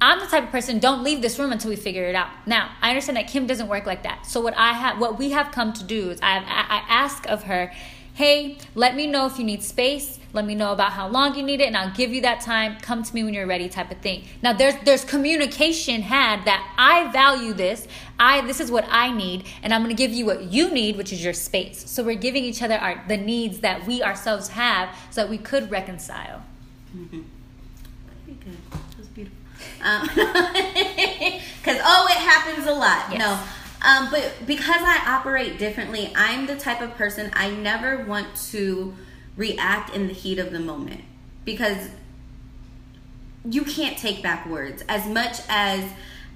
I'm 0.00 0.20
the 0.20 0.26
type 0.26 0.44
of 0.44 0.50
person 0.50 0.78
don't 0.78 1.02
leave 1.02 1.22
this 1.22 1.38
room 1.40 1.50
until 1.50 1.70
we 1.70 1.76
figure 1.76 2.04
it 2.04 2.14
out. 2.14 2.28
Now, 2.46 2.70
I 2.80 2.90
understand 2.90 3.16
that 3.16 3.26
Kim 3.26 3.48
doesn't 3.48 3.66
work 3.66 3.84
like 3.84 4.04
that. 4.04 4.26
So 4.26 4.40
what 4.40 4.56
I 4.56 4.72
have 4.72 4.98
what 4.98 5.18
we 5.18 5.32
have 5.32 5.52
come 5.52 5.72
to 5.74 5.84
do 5.84 6.10
is 6.10 6.20
I 6.22 6.38
have, 6.38 6.44
I 6.46 6.84
ask 6.88 7.28
of 7.28 7.44
her, 7.44 7.72
"Hey, 8.18 8.58
let 8.74 8.94
me 8.94 9.06
know 9.06 9.26
if 9.26 9.38
you 9.38 9.44
need 9.44 9.62
space 9.62 10.18
let 10.32 10.44
me 10.44 10.54
know 10.54 10.72
about 10.72 10.92
how 10.92 11.08
long 11.08 11.34
you 11.36 11.42
need 11.42 11.60
it, 11.60 11.68
and 11.68 11.76
I'll 11.76 11.94
give 11.94 12.12
you 12.12 12.20
that 12.20 12.42
time. 12.42 12.76
Come 12.82 13.02
to 13.02 13.14
me 13.14 13.24
when 13.24 13.32
you're 13.32 13.46
ready, 13.46 13.68
type 13.68 13.90
of 13.90 13.98
thing. 13.98 14.24
Now 14.42 14.52
there's 14.52 14.74
there's 14.84 15.04
communication 15.04 16.02
had 16.02 16.44
that 16.44 16.74
I 16.76 17.10
value 17.10 17.54
this. 17.54 17.88
I 18.20 18.42
this 18.42 18.60
is 18.60 18.70
what 18.70 18.84
I 18.90 19.10
need, 19.10 19.46
and 19.62 19.72
I'm 19.72 19.82
gonna 19.82 19.94
give 19.94 20.12
you 20.12 20.26
what 20.26 20.44
you 20.44 20.70
need, 20.70 20.96
which 20.96 21.12
is 21.12 21.24
your 21.24 21.32
space. 21.32 21.90
So 21.90 22.04
we're 22.04 22.14
giving 22.14 22.44
each 22.44 22.62
other 22.62 22.76
our 22.76 23.02
the 23.08 23.16
needs 23.16 23.60
that 23.60 23.86
we 23.86 24.02
ourselves 24.02 24.48
have, 24.48 24.94
so 25.10 25.22
that 25.22 25.30
we 25.30 25.38
could 25.38 25.70
reconcile. 25.70 26.42
Mm-hmm. 26.94 27.22
Very 28.26 28.38
good. 28.44 28.56
That 28.70 28.98
was 28.98 29.08
beautiful. 29.08 29.38
Because 29.78 31.78
um, 31.78 31.84
oh, 31.84 32.06
it 32.10 32.18
happens 32.18 32.66
a 32.66 32.74
lot. 32.74 33.06
Yes. 33.10 33.18
No. 33.18 33.40
Um, 33.82 34.10
but 34.10 34.32
because 34.46 34.80
I 34.80 35.02
operate 35.06 35.58
differently, 35.58 36.12
I'm 36.16 36.46
the 36.46 36.56
type 36.56 36.80
of 36.80 36.94
person 36.96 37.30
I 37.34 37.50
never 37.50 38.04
want 38.04 38.34
to 38.50 38.94
react 39.36 39.94
in 39.94 40.08
the 40.08 40.14
heat 40.14 40.38
of 40.38 40.50
the 40.50 40.58
moment. 40.58 41.02
Because 41.44 41.88
you 43.44 43.64
can't 43.64 43.96
take 43.96 44.22
back 44.22 44.46
words. 44.46 44.82
As 44.88 45.06
much 45.06 45.40
as 45.48 45.90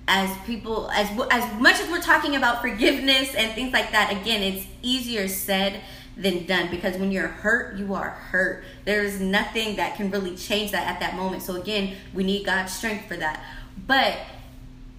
as 0.09 0.37
people 0.47 0.91
as 0.91 1.09
as 1.31 1.61
much 1.61 1.79
as 1.81 1.89
we're 1.89 2.01
talking 2.01 2.35
about 2.35 2.61
forgiveness 2.61 3.37
and 3.37 3.53
things 3.53 3.73
like 3.73 3.93
that 3.93 4.11
again 4.11 4.43
it's 4.43 4.67
easier 4.83 5.29
said 5.29 5.81
than 6.17 6.45
done. 6.45 6.69
Because 6.71 6.97
when 6.97 7.13
you're 7.13 7.29
hurt 7.29 7.77
you 7.77 7.95
are 7.95 8.11
hurt. 8.11 8.65
There's 8.85 9.21
nothing 9.21 9.77
that 9.77 9.97
can 9.97 10.11
really 10.11 10.37
change 10.37 10.71
that 10.73 10.87
at 10.87 11.01
that 11.01 11.17
moment. 11.17 11.43
So 11.43 11.61
again 11.61 11.97
we 12.15 12.25
need 12.25 12.47
god's 12.47 12.73
strength 12.73 13.07
for 13.07 13.17
that. 13.17 13.43
But 13.87 14.17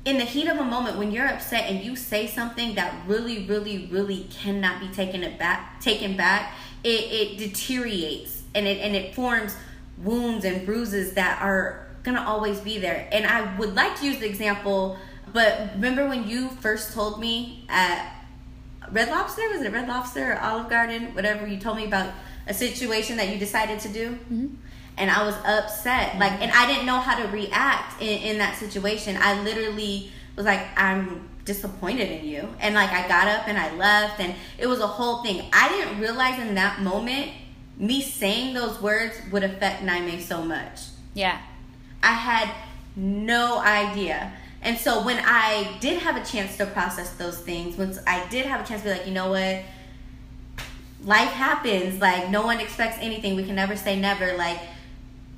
in 0.06 0.18
the 0.18 0.26
heat 0.26 0.48
of 0.48 0.58
a 0.58 0.64
moment 0.64 0.98
when 0.98 1.12
you're 1.12 1.28
upset 1.28 1.70
and 1.70 1.84
you 1.84 1.96
say 1.96 2.28
something 2.28 2.76
that 2.76 2.94
really 3.08 3.46
really 3.46 3.88
really 3.92 4.28
cannot 4.30 4.80
be 4.80 4.88
taken 4.90 5.22
back 5.38 5.80
taken 5.80 6.18
back 6.18 6.54
it, 6.84 6.90
it 6.90 7.38
deteriorates 7.38 8.44
and 8.54 8.68
it 8.68 8.80
and 8.80 8.96
it 8.96 9.16
forms 9.16 9.56
wounds 9.98 10.46
and 10.46 10.66
bruises 10.66 11.14
that 11.14 11.42
are 11.42 11.88
gonna 12.04 12.22
always 12.22 12.60
be 12.60 12.78
there. 12.78 13.08
And 13.12 13.26
I 13.26 13.58
would 13.58 13.76
like 13.76 13.98
to 14.00 14.06
use 14.06 14.20
the 14.20 14.28
example, 14.28 14.98
but 15.32 15.72
remember 15.76 16.08
when 16.08 16.28
you 16.28 16.50
first 16.50 16.94
told 16.94 17.20
me 17.20 17.66
at 17.70 18.14
Red 18.92 19.10
Lobster. 19.10 19.42
Was 19.50 19.62
it 19.62 19.72
Red 19.72 19.88
Lobster 19.88 20.34
or 20.34 20.40
Olive 20.40 20.70
Garden? 20.70 21.16
Whatever 21.16 21.48
you 21.48 21.58
told 21.58 21.78
me 21.78 21.86
about 21.86 22.14
a 22.48 22.54
situation 22.54 23.18
that 23.18 23.30
you 23.30 23.40
decided 23.40 23.80
to 23.80 23.90
do. 23.90 24.12
Mm-hmm. 24.12 24.48
And 24.98 25.10
I 25.10 25.26
was 25.26 25.36
upset, 25.46 26.20
like, 26.20 26.34
and 26.34 26.52
mm-hmm. 26.52 26.64
I 26.64 26.68
didn't 26.68 26.86
know 26.86 27.00
how 27.00 27.22
to 27.24 27.28
react 27.30 28.02
in, 28.02 28.22
in 28.22 28.38
that 28.38 28.58
situation. 28.58 29.18
I 29.20 29.42
literally 29.42 30.12
was 30.36 30.46
like, 30.46 30.62
I'm 30.78 31.30
disappointed 31.46 32.12
in 32.12 32.26
you. 32.26 32.48
And 32.60 32.76
like, 32.76 32.92
I 32.92 33.08
got 33.08 33.28
up 33.28 33.48
and 33.48 33.58
I 33.58 33.76
left, 33.76 34.20
and 34.20 34.36
it 34.58 34.68
was 34.68 34.80
a 34.80 34.88
whole 34.88 35.24
thing. 35.24 35.50
I 35.52 35.70
didn't 35.70 36.00
realize 36.00 36.40
in 36.40 36.56
that 36.56 36.82
moment, 36.82 37.32
me 37.78 38.02
saying 38.02 38.54
those 38.54 38.80
words 38.82 39.16
would 39.32 39.44
affect 39.44 39.84
Niamey 39.84 40.22
so 40.22 40.44
much. 40.44 40.82
Yeah. 41.14 41.40
I 42.02 42.14
had 42.14 42.54
no 42.96 43.60
idea. 43.60 44.34
And 44.62 44.78
so 44.78 45.04
when 45.04 45.20
I 45.20 45.76
did 45.80 46.02
have 46.02 46.16
a 46.16 46.26
chance 46.26 46.56
to 46.58 46.66
process 46.66 47.10
those 47.16 47.40
things, 47.40 47.78
once 47.78 48.00
I 48.08 48.26
did 48.30 48.46
have 48.46 48.64
a 48.64 48.68
chance 48.68 48.84
to 48.84 48.90
be 48.90 48.94
like, 48.94 49.08
you 49.08 49.14
know 49.14 49.30
what, 49.30 49.62
life 51.04 51.30
happens. 51.30 52.00
Like 52.00 52.30
no 52.30 52.44
one 52.44 52.60
expects 52.60 52.98
anything. 53.02 53.36
We 53.36 53.44
can 53.44 53.56
never 53.56 53.76
say 53.76 54.00
never. 54.00 54.38
Like 54.38 54.60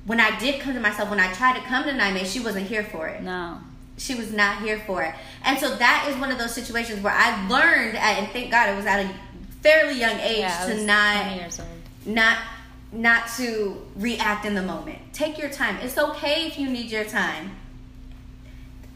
when 0.06 0.20
I 0.20 0.38
did 0.38 0.60
come 0.60 0.74
to 0.74 0.80
myself, 0.80 1.10
when 1.10 1.20
I 1.20 1.32
tried 1.32 1.56
to 1.56 1.62
come 1.62 1.84
to 1.84 1.90
Niamey, 1.90 2.24
she 2.24 2.40
wasn't 2.40 2.66
here 2.68 2.84
for 2.84 3.08
it. 3.08 3.22
No. 3.22 3.58
She 3.98 4.14
was 4.14 4.32
not 4.32 4.62
here 4.62 4.78
for 4.86 5.02
it. 5.02 5.14
And 5.44 5.58
so 5.58 5.74
that 5.76 6.06
is 6.08 6.16
one 6.16 6.30
of 6.30 6.38
those 6.38 6.54
situations 6.54 7.02
where 7.02 7.12
I 7.12 7.48
learned, 7.48 7.96
at, 7.96 8.18
and 8.18 8.28
thank 8.28 8.50
God 8.50 8.68
it 8.68 8.76
was 8.76 8.86
at 8.86 9.04
a 9.04 9.10
fairly 9.62 9.98
young 9.98 10.18
age 10.20 10.38
Yeah, 10.38 10.66
to 10.66 10.84
not 10.84 11.50
not 12.04 12.38
not 12.92 13.28
to 13.36 13.82
react 13.96 14.44
in 14.46 14.54
the 14.54 14.62
moment. 14.62 14.98
Take 15.12 15.38
your 15.38 15.50
time. 15.50 15.76
It's 15.78 15.98
okay 15.98 16.46
if 16.46 16.58
you 16.58 16.70
need 16.70 16.90
your 16.90 17.04
time. 17.04 17.56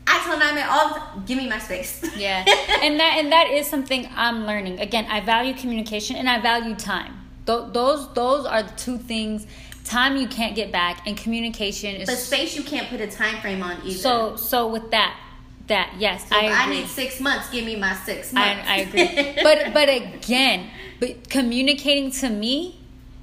I 0.07 0.19
tell 0.25 0.39
Niamey 0.39 0.67
all 0.69 0.89
the 0.89 0.95
time, 0.95 1.25
give 1.27 1.39
me 1.39 1.49
my 1.49 1.59
space. 1.59 2.05
Yeah. 2.17 2.45
and 2.83 3.01
that 3.01 3.17
and 3.19 3.33
that 3.33 3.49
is 3.49 3.67
something 3.67 4.09
I'm 4.15 4.47
learning. 4.47 4.79
Again, 4.81 5.07
I 5.11 5.21
value 5.21 5.55
communication 5.55 6.15
and 6.17 6.29
I 6.29 6.41
value 6.41 6.77
time. 6.77 7.15
Th- 7.47 7.73
those 7.73 8.13
those 8.15 8.47
are 8.47 8.63
the 8.63 8.73
two 8.77 8.99
things. 8.99 9.47
Time 9.91 10.17
you 10.17 10.29
can't 10.29 10.55
get 10.55 10.71
back, 10.71 11.05
and 11.05 11.17
communication 11.17 11.97
is 11.97 12.09
but 12.09 12.17
space 12.17 12.55
you 12.55 12.63
can't 12.63 12.89
put 12.89 13.01
a 13.01 13.09
time 13.09 13.41
frame 13.41 13.61
on 13.61 13.77
either. 13.85 13.99
so 13.99 14.37
so 14.37 14.69
with 14.69 14.93
that 14.93 15.19
that 15.67 15.95
yes 15.99 16.29
So 16.29 16.37
I 16.37 16.47
I 16.47 16.71
need 16.71 16.87
six 16.87 17.19
months. 17.19 17.51
Give 17.51 17.65
me 17.65 17.75
my 17.75 17.95
six 17.95 18.33
I, 18.33 18.55
months. 18.55 18.69
I 18.69 18.77
agree. 18.77 19.43
but 19.43 19.75
but 19.75 19.89
again, 19.89 20.71
but 21.01 21.29
communicating 21.29 22.13
to 22.23 22.29
me 22.29 22.79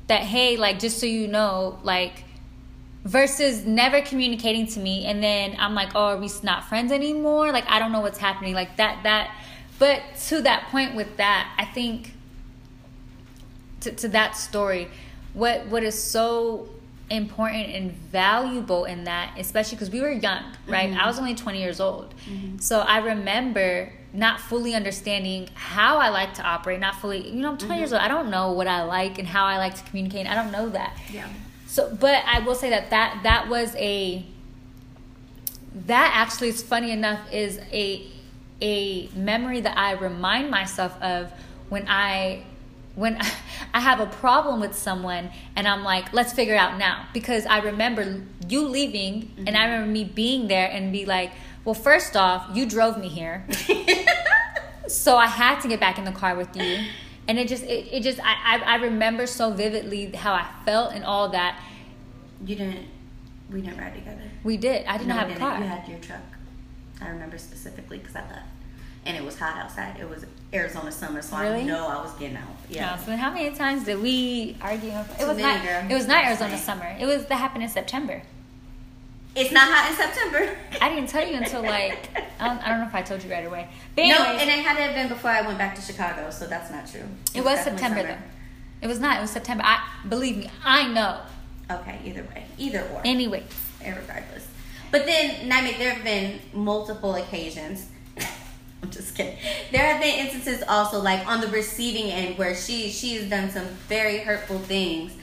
that 0.08 0.23
hey, 0.23 0.58
like 0.58 0.80
just 0.80 0.99
so 0.99 1.06
you 1.06 1.30
know, 1.30 1.80
like 1.84 2.25
versus 3.06 3.65
never 3.65 4.01
communicating 4.01 4.67
to 4.67 4.82
me 4.82 5.06
and 5.06 5.23
then 5.23 5.56
I'm 5.58 5.73
like, 5.73 5.95
oh, 5.95 6.08
are 6.08 6.17
we 6.17 6.30
not 6.43 6.65
friends 6.65 6.91
anymore? 6.91 7.53
Like 7.53 7.65
I 7.69 7.80
don't 7.80 7.93
know 7.93 8.01
what's 8.01 8.17
happening. 8.17 8.53
Like 8.53 8.75
that 8.75 9.03
that 9.03 9.34
but 9.80 10.01
to 10.27 10.41
that 10.41 10.67
point 10.69 10.95
with 10.95 11.15
that, 11.15 11.53
I 11.58 11.63
think 11.63 12.12
to, 13.82 13.91
to 13.91 14.08
that 14.10 14.36
story, 14.36 14.89
what 15.38 15.67
what 15.67 15.84
is 15.84 16.02
so 16.02 16.67
important 17.10 17.69
and 17.73 17.91
valuable 17.91 18.86
in 18.86 19.06
that, 19.06 19.34
especially 19.38 19.76
because 19.76 19.89
we 19.89 20.02
were 20.02 20.12
young, 20.12 20.43
right? 20.67 20.89
Mm-hmm. 20.89 21.00
I 21.00 21.08
was 21.08 21.19
only 21.19 21.36
20 21.36 21.60
years 21.60 21.80
old. 21.80 22.13
Mm-hmm. 22.26 22.58
So 22.58 22.80
I 22.80 22.97
remember 22.97 23.93
not 24.13 24.41
fully 24.41 24.73
understanding 24.73 25.50
how 25.54 26.00
I 26.00 26.10
like 26.10 26.34
to 26.34 26.43
operate, 26.43 26.80
not 26.80 26.95
fully, 26.95 27.30
you 27.30 27.41
know, 27.41 27.52
I'm 27.52 27.58
20 27.58 27.78
years 27.78 27.89
mm-hmm. 27.89 27.95
old. 27.95 28.04
I 28.04 28.08
don't 28.08 28.30
know 28.30 28.52
what 28.52 28.67
I 28.67 28.84
like 28.84 29.19
and 29.19 29.28
how 29.28 29.45
I 29.45 29.58
like 29.58 29.76
to 29.76 29.84
communicate. 29.84 30.28
I 30.28 30.36
don't 30.36 30.52
know 30.52 30.69
that. 30.69 30.97
yeah. 31.10 31.28
So, 31.67 31.95
but 32.00 32.23
I 32.26 32.39
will 32.39 32.56
say 32.56 32.69
that 32.71 32.89
that 32.89 33.19
that 33.23 33.50
was 33.50 33.76
a 33.76 34.26
that 35.86 36.12
actually 36.15 36.50
is 36.50 36.63
funny 36.63 36.91
enough 36.91 37.19
is 37.32 37.60
a 37.71 38.08
a 38.62 39.10
memory 39.10 39.62
that 39.62 39.78
I 39.78 39.91
remind 39.91 40.50
myself 40.50 41.00
of 41.02 41.32
when 41.69 41.86
I 41.88 42.43
when 42.97 43.17
I 43.73 43.79
have 43.79 43.99
a 44.01 44.07
problem 44.07 44.60
with 44.60 44.75
someone 44.75 45.29
and 45.55 45.67
I'm 45.67 45.83
like, 45.83 46.12
let's 46.13 46.33
figure 46.33 46.55
it 46.55 46.57
out 46.57 46.77
now 46.77 47.05
because 47.13 47.45
I 47.45 47.60
remember 47.60 48.21
you 48.49 48.67
leaving 48.67 49.31
and 49.38 49.49
I 49.49 49.51
mm-hmm. 49.62 49.71
remember 49.71 49.91
me 49.91 50.03
being 50.03 50.47
there 50.47 50.67
and 50.69 50.91
be 50.91 51.05
like, 51.05 51.31
well, 51.63 51.75
first 51.75 52.15
off, 52.17 52.49
you 52.55 52.65
drove 52.65 52.97
me 52.97 53.10
here, 53.10 53.45
so 54.88 55.17
I 55.17 55.27
had 55.27 55.60
to 55.62 55.67
get 55.67 55.79
back 55.81 55.97
in 55.99 56.05
the 56.05 56.12
car 56.13 56.36
with 56.36 56.55
you. 56.55 56.86
And 57.27 57.38
it 57.38 57.49
just, 57.49 57.63
it, 57.63 57.88
it 57.91 58.03
just, 58.03 58.19
I, 58.23 58.36
I, 58.55 58.60
I 58.60 58.75
remember 58.75 59.27
so 59.27 59.51
vividly 59.51 60.12
how 60.12 60.33
I 60.33 60.47
felt 60.65 60.93
and 60.93 61.03
all 61.03 61.27
that. 61.29 61.60
you 62.45 62.55
didn't. 62.55 62.88
We 63.51 63.62
didn't 63.62 63.79
ride 63.79 63.95
together. 63.95 64.23
We 64.45 64.55
did. 64.57 64.86
I 64.86 64.93
didn't 64.97 65.10
No, 65.10 65.15
have 65.15 65.27
a 65.27 65.33
didn't. 65.33 65.41
car. 65.41 65.60
You 65.60 65.65
had 65.65 65.88
your 65.88 65.99
truck. 65.99 66.21
I 67.01 67.10
remember 67.10 67.38
specifically 67.38 67.97
because 67.97 68.15
I 68.15 68.21
left, 68.21 68.47
and 69.05 69.17
it 69.17 69.23
was 69.23 69.38
hot 69.38 69.57
outside. 69.57 69.99
It 69.99 70.10
was 70.10 70.25
Arizona 70.53 70.91
summer, 70.91 71.21
so 71.21 71.36
I 71.36 71.47
Really? 71.49 71.63
know 71.65 71.88
I 71.88 72.01
was 72.01 72.13
getting 72.13 72.38
out. 72.38 72.43
Yeah. 72.69 72.81
Yeah. 72.81 72.97
So 72.97 73.15
how 73.17 73.31
many 73.31 73.53
times 73.55 73.83
did 73.83 74.01
we 74.01 74.55
argue? 74.62 74.89
It 74.91 75.19
Too 75.19 75.27
was 75.27 75.38
not. 75.38 75.63
girl. 75.63 75.86
It 75.89 75.93
was 75.93 76.07
not 76.07 76.23
Arizona 76.25 76.57
summer. 76.57 76.95
It 76.99 77.05
was 77.05 77.25
that 77.25 77.36
happened 77.36 77.63
in 77.63 77.69
September. 77.69 78.21
It's 79.36 79.51
not 79.51 79.67
hot 79.71 79.91
in 79.91 79.95
September. 79.97 80.57
I 80.81 80.89
didn't 80.89 81.10
tell 81.10 81.27
you 81.27 81.36
until 81.36 81.62
like 81.62 82.10
I 82.39 82.47
don't, 82.47 82.60
I 82.65 82.69
don't 82.69 82.79
know 82.79 82.88
if 82.88 82.95
I 82.95 83.01
told 83.03 83.23
you 83.23 83.29
right 83.31 83.45
away. 83.45 83.67
But 83.95 84.07
no, 84.07 84.15
and 84.15 84.49
it 84.49 84.65
had 84.65 84.77
to 84.77 84.83
have 84.83 84.95
been 84.95 85.10
before 85.10 85.29
I 85.31 85.41
went 85.41 85.57
back 85.57 85.75
to 85.75 85.81
Chicago, 85.81 86.29
so 86.31 86.47
that's 86.47 86.71
not 86.71 86.88
true. 86.89 87.01
it 87.36 87.43
was 87.43 87.55
definitely 87.57 87.79
September 87.79 88.01
summer. 88.01 88.13
though. 88.13 88.86
It 88.86 88.88
was 88.88 88.99
not. 88.99 89.17
It 89.17 89.21
was 89.21 89.31
September. 89.31 89.63
I 89.65 89.83
believe 90.07 90.38
me. 90.38 90.49
I 90.63 90.88
know. 90.91 91.19
Okay, 91.69 91.99
either 92.05 92.23
way, 92.23 92.45
either 92.57 92.81
or. 92.93 93.01
Anyway, 93.03 93.43
regardless. 93.81 94.47
But 94.89 95.05
then, 95.05 95.49
Niamey, 95.51 95.77
there 95.77 95.93
have 95.93 96.03
been 96.03 96.39
multiple 96.53 97.15
occasions. 97.15 97.89
I'm 98.83 98.89
just 98.91 99.15
kidding. 99.15 99.37
There 99.71 99.81
have 99.81 100.01
been 100.01 100.19
instances 100.25 100.63
also, 100.67 100.99
like 101.01 101.25
on 101.27 101.41
the 101.41 101.47
receiving 101.47 102.11
end, 102.11 102.37
where 102.37 102.55
she 102.55 102.89
she's 102.89 103.29
done 103.29 103.49
some 103.49 103.65
very 103.87 104.19
hurtful 104.19 104.59
things, 104.59 105.13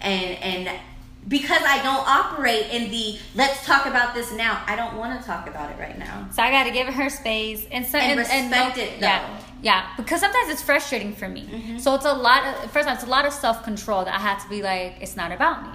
and 0.00 0.36
and 0.42 0.78
because 1.26 1.62
I 1.62 1.82
don't 1.82 2.06
operate 2.08 2.66
in 2.70 2.90
the 2.90 3.18
let's 3.34 3.64
talk 3.66 3.86
about 3.86 4.14
this 4.14 4.32
now, 4.32 4.62
I 4.66 4.76
don't 4.76 4.96
want 4.96 5.20
to 5.20 5.26
talk 5.26 5.46
about 5.48 5.70
it 5.70 5.78
right 5.78 5.98
now. 5.98 6.28
so 6.32 6.42
I 6.42 6.50
got 6.50 6.64
to 6.64 6.70
give 6.70 6.86
her 6.88 7.10
space 7.10 7.66
and 7.70 7.84
so 7.86 7.98
And 7.98 8.12
and, 8.12 8.18
respect 8.18 8.76
no- 8.76 8.82
it, 8.82 9.00
though. 9.00 9.06
Yeah, 9.06 9.40
yeah. 9.62 9.86
Because 9.96 10.20
sometimes 10.20 10.48
it's 10.50 10.62
frustrating 10.62 11.12
for 11.14 11.28
me. 11.28 11.42
Mhm. 11.50 11.80
So 11.80 11.94
it's 11.94 12.04
a 12.06 12.12
lot 12.12 12.44
of 12.46 12.70
first 12.70 12.84
of 12.86 12.88
all, 12.88 12.94
it's 12.94 13.04
a 13.04 13.08
lot 13.08 13.26
of 13.26 13.32
self 13.32 13.62
control 13.64 14.04
that 14.04 14.14
I 14.14 14.18
have 14.20 14.42
to 14.42 14.48
be 14.48 14.62
like, 14.62 14.96
it's 15.00 15.16
not 15.16 15.32
about 15.32 15.62
me. 15.64 15.70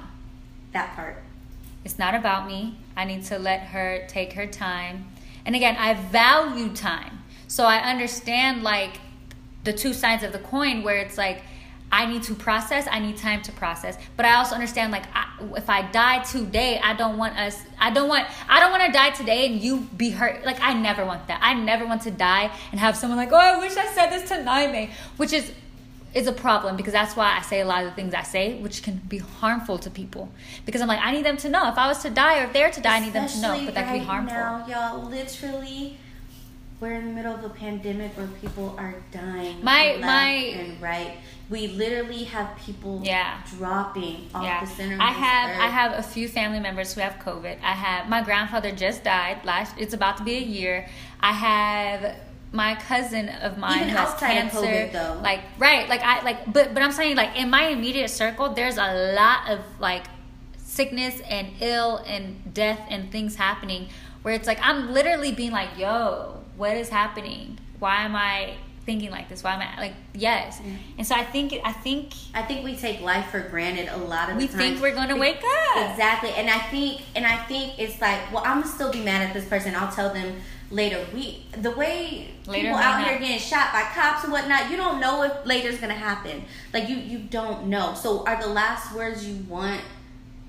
That 0.72 0.96
part. 0.96 1.22
It's 1.84 2.00
not 2.00 2.16
about 2.16 2.48
me. 2.48 2.78
I 2.96 3.06
need 3.06 3.26
to 3.26 3.38
let 3.38 3.60
her 3.62 4.06
take 4.08 4.34
her 4.34 4.48
time. 4.48 5.06
And 5.46 5.56
again, 5.56 5.76
I 5.78 5.94
value 5.96 6.74
time. 6.74 7.20
So 7.54 7.66
I 7.66 7.78
understand 7.92 8.64
like 8.64 9.00
the 9.64 9.74
two 9.74 9.94
sides 9.94 10.24
of 10.24 10.32
the 10.32 10.40
coin 10.40 10.82
where 10.82 10.98
it's 10.98 11.20
like 11.20 11.44
I 11.92 12.08
need 12.08 12.24
to 12.24 12.34
process, 12.34 12.88
I 12.90 12.98
need 12.98 13.16
time 13.16 13.44
to 13.44 13.52
process. 13.52 13.96
But 14.18 14.26
I 14.26 14.34
also 14.38 14.56
understand 14.56 14.92
like 14.92 15.04
I, 15.14 15.28
if 15.56 15.70
I 15.70 15.84
die 15.92 16.24
today, 16.24 16.80
I 16.84 16.96
don't 16.96 17.16
want 17.16 17.38
us 17.38 17.62
I 17.80 17.92
don't 17.92 18.10
want 18.10 18.28
I 18.50 18.60
don't 18.60 18.72
want 18.72 18.84
to 18.88 18.92
die 18.92 19.12
today 19.12 19.46
and 19.46 19.62
you 19.62 19.82
be 19.96 20.10
hurt. 20.10 20.44
Like 20.44 20.60
I 20.62 20.74
never 20.74 21.06
want 21.06 21.28
that. 21.28 21.42
I 21.44 21.54
never 21.54 21.86
want 21.86 22.02
to 22.02 22.12
die 22.12 22.52
and 22.72 22.80
have 22.80 22.98
someone 22.98 23.18
like, 23.18 23.32
"Oh, 23.32 23.38
I 23.38 23.60
wish 23.60 23.78
I 23.78 23.86
said 23.86 24.10
this 24.10 24.28
to 24.30 24.38
Niamey," 24.38 24.90
which 25.18 25.32
is 25.32 25.52
is 26.16 26.26
a 26.26 26.34
problem 26.34 26.76
because 26.76 26.94
that's 26.94 27.16
why 27.16 27.38
I 27.38 27.44
say 27.44 27.62
a 27.62 27.66
lot 27.66 27.84
of 27.84 27.92
the 27.92 27.96
things 27.96 28.16
I 28.16 28.24
say, 28.24 28.60
which 28.62 28.82
can 28.82 28.96
be 29.08 29.20
harmful 29.20 29.78
to 29.78 29.92
people. 29.92 30.32
Because 30.66 30.82
I'm 30.82 30.88
like, 30.88 31.02
I 31.02 31.12
need 31.12 31.26
them 31.26 31.38
to 31.38 31.50
know. 31.50 31.70
If 31.70 31.78
I 31.78 31.88
was 31.88 32.00
to 32.00 32.10
die 32.10 32.42
or 32.42 32.46
if 32.46 32.54
they're 32.54 32.72
to 32.72 32.82
die, 32.82 32.98
I 32.98 33.00
need 33.00 33.14
them 33.14 33.28
to 33.28 33.42
know. 33.42 33.66
But 33.66 33.76
that 33.76 33.86
can 33.86 34.00
be 34.00 34.06
harmful. 34.06 34.36
Now, 34.36 34.66
y'all, 34.68 35.08
literally, 35.08 35.98
we're 36.84 36.92
in 36.96 37.06
the 37.08 37.14
middle 37.14 37.34
of 37.34 37.42
a 37.46 37.50
pandemic 37.50 38.12
where 38.18 38.28
people 38.42 38.76
are 38.78 38.96
dying. 39.12 39.64
My- 39.64 39.96
my- 40.02 40.28
and 40.60 40.82
right. 40.82 41.14
We 41.50 41.68
literally 41.68 42.26
have 42.26 42.50
people 42.58 43.02
Yeah. 43.04 43.36
dropping 43.58 44.30
off 44.36 44.44
Yeah, 44.44 44.60
the 44.62 44.68
center. 44.68 44.98
I 45.02 45.12
have 45.12 45.50
earth. 45.52 45.62
I 45.62 45.68
have 45.68 45.92
a 45.94 46.04
few 46.04 46.28
family 46.28 46.60
members 46.60 46.94
who 46.94 47.00
have 47.00 47.20
COVID. 47.20 47.58
I 47.64 47.72
have 47.72 48.10
my 48.10 48.22
grandfather 48.22 48.72
just 48.72 49.04
died 49.06 49.46
last. 49.46 49.76
It's 49.78 49.94
about 49.94 50.18
to 50.18 50.24
be 50.24 50.36
a 50.36 50.42
year. 50.42 50.88
I 51.22 51.32
have 51.32 52.16
my 52.52 52.76
cousin 52.76 53.30
of 53.30 53.58
mine 53.58 53.78
Even 53.78 53.90
who 53.90 53.96
has 53.98 54.14
cancer. 54.16 54.58
COVID, 54.58 54.92
though. 54.92 55.20
Like 55.24 55.42
right, 55.58 55.88
like 55.88 56.02
I 56.04 56.22
like, 56.24 56.52
but 56.52 56.74
but 56.74 56.84
I'm 56.84 56.92
saying 56.92 57.16
like 57.16 57.36
in 57.38 57.50
my 57.50 57.68
immediate 57.68 58.10
circle, 58.10 58.50
there's 58.54 58.78
a 58.78 59.14
lot 59.16 59.50
of 59.50 59.60
like 59.80 60.04
sickness 60.58 61.22
and 61.30 61.48
ill 61.62 61.98
and 62.08 62.54
death 62.54 62.80
and 62.90 63.10
things 63.12 63.36
happening 63.36 63.88
where 64.24 64.34
it's 64.34 64.48
like 64.48 64.60
I'm 64.62 64.92
literally 64.94 65.32
being 65.32 65.52
like, 65.52 65.78
yo, 65.78 66.43
what 66.58 66.76
is 66.78 66.90
happening? 66.90 67.60
Why 67.80 68.04
am 68.04 68.16
I 68.16 68.56
thinking 68.86 69.12
like 69.12 69.30
this? 69.30 69.44
Why 69.44 69.54
am 69.54 69.62
I 69.62 69.80
like 69.80 69.94
yes? 70.14 70.62
Yeah. 70.64 70.74
And 70.98 71.08
so 71.08 71.16
I 71.16 71.24
think 71.24 71.54
I 71.64 71.72
think 71.72 72.14
I 72.34 72.42
think 72.42 72.64
we 72.64 72.76
take 72.76 73.02
life 73.02 73.28
for 73.28 73.40
granted 73.40 73.88
a 73.90 73.98
lot 73.98 74.30
of 74.30 74.38
we 74.38 74.48
think 74.48 74.82
we're 74.82 74.94
gonna 74.96 75.18
wake 75.18 75.42
up. 75.76 75.92
Exactly, 75.92 76.32
and 76.32 76.50
I 76.50 76.60
think, 76.60 77.02
and 77.16 77.26
I 77.26 77.38
think 77.46 77.80
it's 77.80 78.00
like, 78.02 78.32
well, 78.32 78.44
I'm 78.46 78.62
gonna 78.62 78.72
still 78.74 78.92
be 78.92 79.04
mad 79.04 79.22
at 79.28 79.34
this 79.34 79.46
person. 79.46 79.74
I'll 79.76 79.92
tell 79.92 80.14
them 80.14 80.36
later. 80.70 81.06
We, 81.14 81.46
the 81.62 81.72
way 81.72 82.32
Later 82.46 82.68
people 82.70 82.78
out 82.78 83.00
not. 83.00 83.08
here 83.08 83.20
getting 83.20 83.38
shot 83.40 83.72
by 83.72 83.84
cops 83.94 84.24
and 84.24 84.34
whatnot, 84.34 84.70
you 84.70 84.76
don't 84.78 85.00
know 85.00 85.24
if 85.24 85.46
later's 85.46 85.78
gonna 85.80 85.94
happen. 85.94 86.44
Like 86.74 86.90
you, 86.90 86.96
you 86.98 87.20
don't 87.20 87.68
know. 87.68 87.94
So, 87.96 88.26
are 88.26 88.42
the 88.42 88.50
last 88.50 88.94
words 88.94 89.26
you 89.26 89.44
want 89.48 89.82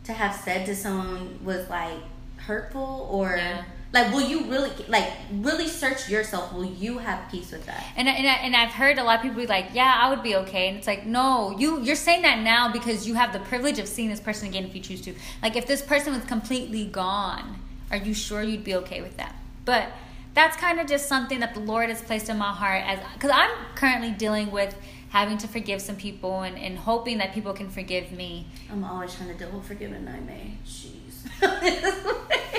to 0.05 0.12
have 0.12 0.35
said 0.35 0.67
to 0.67 0.75
someone 0.77 1.38
was 1.45 1.69
like 1.71 1.99
hurtful, 2.37 3.09
or 3.11 3.37
Yeah. 3.37 3.64
Like, 3.95 4.13
will 4.13 4.23
you 4.23 4.51
really 4.51 4.73
like 4.89 5.09
really 5.31 5.69
search 5.69 6.11
yourself? 6.11 6.53
Will 6.53 6.65
you 6.65 6.99
have 6.99 7.31
peace 7.31 7.53
with 7.53 7.65
that? 7.67 7.85
And 7.97 8.09
and, 8.09 8.27
I, 8.27 8.33
and 8.33 8.57
I've 8.57 8.73
heard 8.73 8.99
a 8.99 9.05
lot 9.05 9.17
of 9.19 9.23
people 9.23 9.37
be 9.41 9.47
like, 9.47 9.69
"Yeah, 9.73 9.95
I 9.97 10.11
would 10.11 10.25
be 10.25 10.35
okay," 10.35 10.67
and 10.67 10.77
it's 10.77 10.89
like, 10.89 11.07
no, 11.07 11.57
you 11.57 11.81
you're 11.81 11.95
saying 11.95 12.23
that 12.23 12.41
now 12.41 12.73
because 12.73 13.07
you 13.07 13.15
have 13.15 13.33
the 13.33 13.39
privilege 13.39 13.79
of 13.79 13.87
seeing 13.87 14.09
this 14.09 14.19
person 14.19 14.49
again 14.49 14.65
if 14.65 14.75
you 14.75 14.81
choose 14.81 15.01
to. 15.03 15.15
Like, 15.41 15.55
if 15.55 15.69
this 15.69 15.81
person 15.81 16.13
was 16.13 16.25
completely 16.25 16.87
gone, 16.87 17.61
are 17.93 17.97
you 17.97 18.15
sure 18.15 18.43
you'd 18.43 18.65
be 18.65 18.75
okay 18.75 19.01
with 19.01 19.17
that? 19.17 19.37
But 19.65 19.93
that's 20.35 20.57
kind 20.57 20.81
of 20.81 20.89
just 20.89 21.07
something 21.07 21.39
that 21.39 21.55
the 21.55 21.61
Lord 21.61 21.89
has 21.89 22.03
placed 22.03 22.29
in 22.29 22.37
my 22.37 22.53
heart 22.53 22.83
as 22.85 22.99
because 23.13 23.31
I'm 23.33 23.53
currently 23.77 24.11
dealing 24.11 24.51
with 24.51 24.77
having 25.11 25.39
to 25.39 25.47
forgive 25.47 25.81
some 25.81 25.95
people 25.95 26.43
and, 26.43 26.59
and 26.59 26.77
hoping 26.77 27.19
that 27.19 27.33
people 27.33 27.53
can 27.53 27.71
forgive 27.71 28.11
me. 28.11 28.49
I'm 28.69 28.83
always 28.83 29.15
trying 29.15 29.29
to 29.29 29.45
double 29.45 29.63
forgive 29.63 29.93
and 29.93 30.09
I 30.09 30.19
may. 30.19 30.55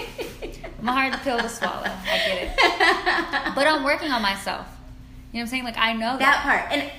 Jeez. 0.78 0.84
My 0.84 1.10
hard 1.10 1.22
pill 1.22 1.38
to 1.38 1.50
swallow. 1.50 1.84
I 1.86 2.18
get 2.26 2.44
it. 2.44 3.56
But 3.56 3.68
I'm 3.68 3.84
working 3.84 4.12
on 4.12 4.22
myself. 4.22 4.68
You 5.32 5.40
know 5.40 5.40
what 5.40 5.42
I'm 5.42 5.48
saying? 5.48 5.64
Like 5.64 5.78
I 5.78 5.94
know 5.94 6.18
that, 6.18 6.20
that 6.20 6.44
part. 6.44 6.72
And 6.72 6.92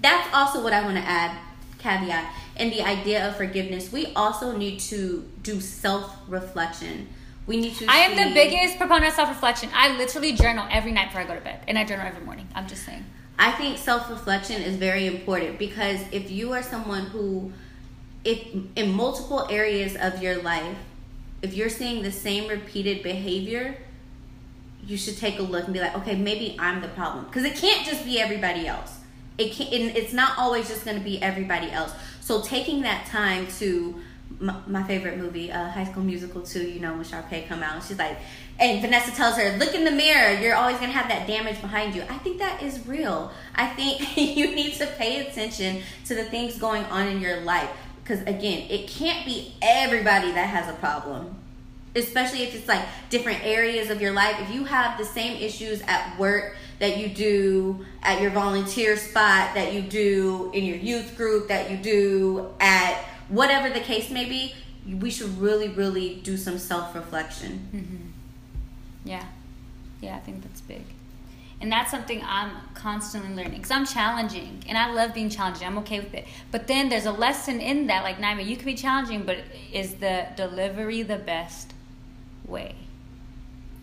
that's 0.00 0.34
also 0.34 0.62
what 0.62 0.72
I 0.72 0.82
want 0.82 0.96
to 0.96 1.02
add 1.02 1.36
caveat 1.78 2.32
in 2.56 2.70
the 2.70 2.82
idea 2.82 3.28
of 3.28 3.36
forgiveness. 3.36 3.92
We 3.92 4.06
also 4.14 4.56
need 4.56 4.80
to 4.80 5.28
do 5.42 5.60
self 5.60 6.16
reflection. 6.28 7.08
We 7.46 7.58
need 7.58 7.74
to. 7.76 7.86
I 7.88 7.98
am 7.98 8.16
the 8.16 8.34
biggest 8.34 8.78
proponent 8.78 9.08
of 9.08 9.14
self 9.14 9.28
reflection. 9.28 9.68
I 9.74 9.96
literally 9.96 10.32
journal 10.32 10.66
every 10.70 10.92
night 10.92 11.08
before 11.08 11.22
I 11.22 11.26
go 11.26 11.34
to 11.34 11.40
bed, 11.40 11.60
and 11.68 11.78
I 11.78 11.84
journal 11.84 12.06
every 12.06 12.24
morning. 12.24 12.48
I'm 12.54 12.66
just 12.66 12.84
saying. 12.84 13.04
I 13.38 13.50
think 13.52 13.78
self 13.78 14.08
reflection 14.10 14.62
is 14.62 14.76
very 14.76 15.06
important 15.06 15.58
because 15.58 16.00
if 16.12 16.30
you 16.30 16.52
are 16.52 16.62
someone 16.62 17.06
who, 17.06 17.52
if 18.24 18.46
in 18.76 18.92
multiple 18.92 19.46
areas 19.50 19.96
of 19.96 20.22
your 20.22 20.40
life, 20.42 20.78
if 21.44 21.52
you're 21.54 21.68
seeing 21.68 22.02
the 22.02 22.10
same 22.10 22.48
repeated 22.48 23.02
behavior, 23.02 23.76
you 24.86 24.96
should 24.96 25.18
take 25.18 25.38
a 25.38 25.42
look 25.42 25.64
and 25.64 25.74
be 25.74 25.80
like, 25.80 25.94
okay, 25.94 26.16
maybe 26.16 26.56
I'm 26.58 26.80
the 26.80 26.88
problem 26.88 27.26
because 27.26 27.44
it 27.44 27.54
can't 27.54 27.86
just 27.86 28.04
be 28.04 28.18
everybody 28.18 28.66
else. 28.66 28.98
It 29.36 29.52
can 29.52 29.88
not 29.88 29.96
It's 29.96 30.12
not 30.12 30.38
always 30.38 30.68
just 30.68 30.84
going 30.84 30.96
to 30.96 31.04
be 31.04 31.20
everybody 31.20 31.70
else. 31.70 31.92
So 32.20 32.42
taking 32.42 32.82
that 32.82 33.06
time 33.06 33.46
to 33.58 34.00
my, 34.40 34.56
my 34.66 34.82
favorite 34.84 35.18
movie, 35.18 35.52
uh, 35.52 35.68
High 35.70 35.84
School 35.84 36.02
Musical 36.02 36.40
2, 36.40 36.66
you 36.66 36.80
know, 36.80 36.94
when 36.94 37.04
Sharpay 37.04 37.46
come 37.46 37.62
out, 37.62 37.84
she's 37.84 37.98
like, 37.98 38.16
and 38.58 38.80
Vanessa 38.80 39.10
tells 39.10 39.36
her, 39.36 39.56
look 39.58 39.74
in 39.74 39.84
the 39.84 39.90
mirror, 39.90 40.38
you're 40.40 40.54
always 40.54 40.76
going 40.76 40.90
to 40.90 40.96
have 40.96 41.08
that 41.08 41.26
damage 41.26 41.60
behind 41.60 41.94
you. 41.94 42.02
I 42.08 42.18
think 42.18 42.38
that 42.38 42.62
is 42.62 42.86
real. 42.86 43.32
I 43.54 43.66
think 43.66 44.16
you 44.36 44.54
need 44.54 44.74
to 44.74 44.86
pay 44.86 45.26
attention 45.26 45.82
to 46.06 46.14
the 46.14 46.24
things 46.24 46.56
going 46.58 46.84
on 46.84 47.08
in 47.08 47.20
your 47.20 47.40
life. 47.40 47.68
Because 48.04 48.20
again, 48.22 48.66
it 48.70 48.86
can't 48.86 49.24
be 49.24 49.54
everybody 49.62 50.30
that 50.32 50.46
has 50.46 50.68
a 50.68 50.74
problem. 50.74 51.36
Especially 51.96 52.42
if 52.42 52.54
it's 52.54 52.68
like 52.68 52.84
different 53.08 53.42
areas 53.44 53.88
of 53.88 54.02
your 54.02 54.12
life. 54.12 54.36
If 54.40 54.50
you 54.52 54.64
have 54.64 54.98
the 54.98 55.04
same 55.04 55.40
issues 55.40 55.80
at 55.82 56.18
work 56.18 56.56
that 56.80 56.98
you 56.98 57.08
do 57.08 57.86
at 58.02 58.20
your 58.20 58.30
volunteer 58.30 58.96
spot, 58.96 59.54
that 59.54 59.72
you 59.72 59.80
do 59.80 60.50
in 60.52 60.64
your 60.64 60.76
youth 60.76 61.16
group, 61.16 61.48
that 61.48 61.70
you 61.70 61.78
do 61.78 62.52
at 62.60 62.96
whatever 63.28 63.70
the 63.70 63.80
case 63.80 64.10
may 64.10 64.28
be, 64.28 64.54
we 65.00 65.10
should 65.10 65.38
really, 65.38 65.68
really 65.68 66.16
do 66.16 66.36
some 66.36 66.58
self 66.58 66.94
reflection. 66.94 67.68
Mm-hmm. 67.74 69.08
Yeah. 69.08 69.24
Yeah, 70.02 70.16
I 70.16 70.18
think 70.18 70.42
that's 70.42 70.60
big. 70.60 70.82
And 71.64 71.72
that's 71.72 71.90
something 71.90 72.22
I'm 72.26 72.50
constantly 72.74 73.34
learning 73.34 73.56
because 73.56 73.70
I'm 73.70 73.86
challenging 73.86 74.62
and 74.68 74.76
I 74.76 74.92
love 74.92 75.14
being 75.14 75.30
challenging. 75.30 75.66
I'm 75.66 75.78
okay 75.78 75.98
with 75.98 76.12
it. 76.12 76.26
But 76.50 76.66
then 76.66 76.90
there's 76.90 77.06
a 77.06 77.10
lesson 77.10 77.58
in 77.58 77.86
that, 77.86 78.04
like 78.04 78.18
Niamey, 78.18 78.44
you 78.44 78.58
can 78.58 78.66
be 78.66 78.74
challenging, 78.74 79.22
but 79.22 79.38
is 79.72 79.94
the 79.94 80.26
delivery 80.36 81.00
the 81.00 81.16
best 81.16 81.72
way? 82.46 82.74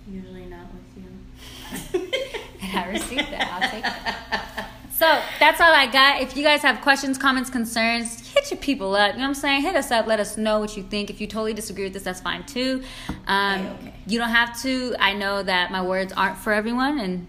Usually 0.08 0.46
not 0.46 0.68
with 0.72 1.04
you. 1.04 2.12
and 2.62 2.78
I 2.78 2.90
received 2.92 3.32
that. 3.32 3.50
I'll 3.52 3.72
take 3.72 3.84
it. 3.84 4.66
So 4.92 5.20
that's 5.40 5.60
all 5.60 5.74
I 5.74 5.88
got. 5.88 6.22
If 6.22 6.38
you 6.38 6.44
guys 6.44 6.62
have 6.62 6.82
questions, 6.82 7.18
comments, 7.18 7.50
concerns, 7.50 8.30
hit 8.30 8.52
your 8.52 8.60
people 8.60 8.94
up. 8.94 9.14
You 9.14 9.22
know 9.22 9.24
what 9.24 9.30
I'm 9.30 9.34
saying? 9.34 9.64
Hit 9.64 9.76
us 9.76 9.90
up. 9.90 10.06
Let 10.06 10.20
us 10.20 10.38
know 10.38 10.60
what 10.60 10.78
you 10.78 10.84
think. 10.84 11.10
If 11.10 11.20
you 11.20 11.26
totally 11.26 11.56
disagree 11.56 11.86
with 11.86 11.94
this, 11.94 12.04
that's 12.04 12.22
fine 12.22 12.44
too. 12.44 12.84
Um, 13.26 13.62
okay, 13.62 13.70
okay. 13.74 13.94
You 14.06 14.20
don't 14.20 14.30
have 14.30 14.62
to. 14.62 14.96
I 15.00 15.14
know 15.14 15.42
that 15.42 15.72
my 15.72 15.82
words 15.82 16.14
aren't 16.14 16.38
for 16.38 16.54
everyone, 16.54 17.00
and 17.00 17.26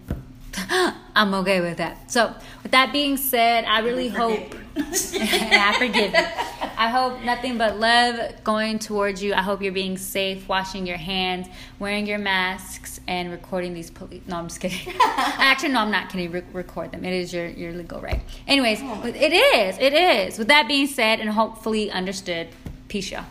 I'm 1.15 1.33
okay 1.35 1.61
with 1.61 1.77
that. 1.77 2.11
So, 2.11 2.33
with 2.63 2.71
that 2.71 2.91
being 2.91 3.17
said, 3.17 3.65
I 3.65 3.79
really 3.79 4.09
hope, 4.09 4.55
I 4.75 5.75
forgive 5.77 6.11
you. 6.13 6.25
I 6.75 6.89
hope 6.89 7.21
nothing 7.21 7.57
but 7.57 7.79
love 7.79 8.43
going 8.43 8.79
towards 8.79 9.21
you. 9.21 9.33
I 9.33 9.41
hope 9.41 9.61
you're 9.61 9.71
being 9.71 9.97
safe, 9.97 10.47
washing 10.49 10.87
your 10.87 10.97
hands, 10.97 11.47
wearing 11.79 12.07
your 12.07 12.17
masks, 12.17 12.99
and 13.07 13.31
recording 13.31 13.73
these 13.73 13.91
police. 13.91 14.21
No, 14.27 14.37
I'm 14.37 14.47
just 14.47 14.59
kidding. 14.59 14.93
Actually, 15.01 15.73
no, 15.73 15.81
I'm 15.81 15.91
not 15.91 16.09
kidding. 16.09 16.31
Re- 16.31 16.43
record 16.51 16.91
them. 16.91 17.05
It 17.05 17.13
is 17.13 17.33
your, 17.33 17.47
your 17.47 17.73
legal 17.73 18.01
right. 18.01 18.21
Anyways, 18.47 18.79
oh 18.81 19.01
it 19.05 19.33
is. 19.33 19.77
It 19.79 19.93
is. 19.93 20.37
With 20.37 20.47
that 20.47 20.67
being 20.67 20.87
said, 20.87 21.19
and 21.19 21.29
hopefully 21.29 21.91
understood, 21.91 22.49
peace, 22.87 23.11
y'all. 23.11 23.25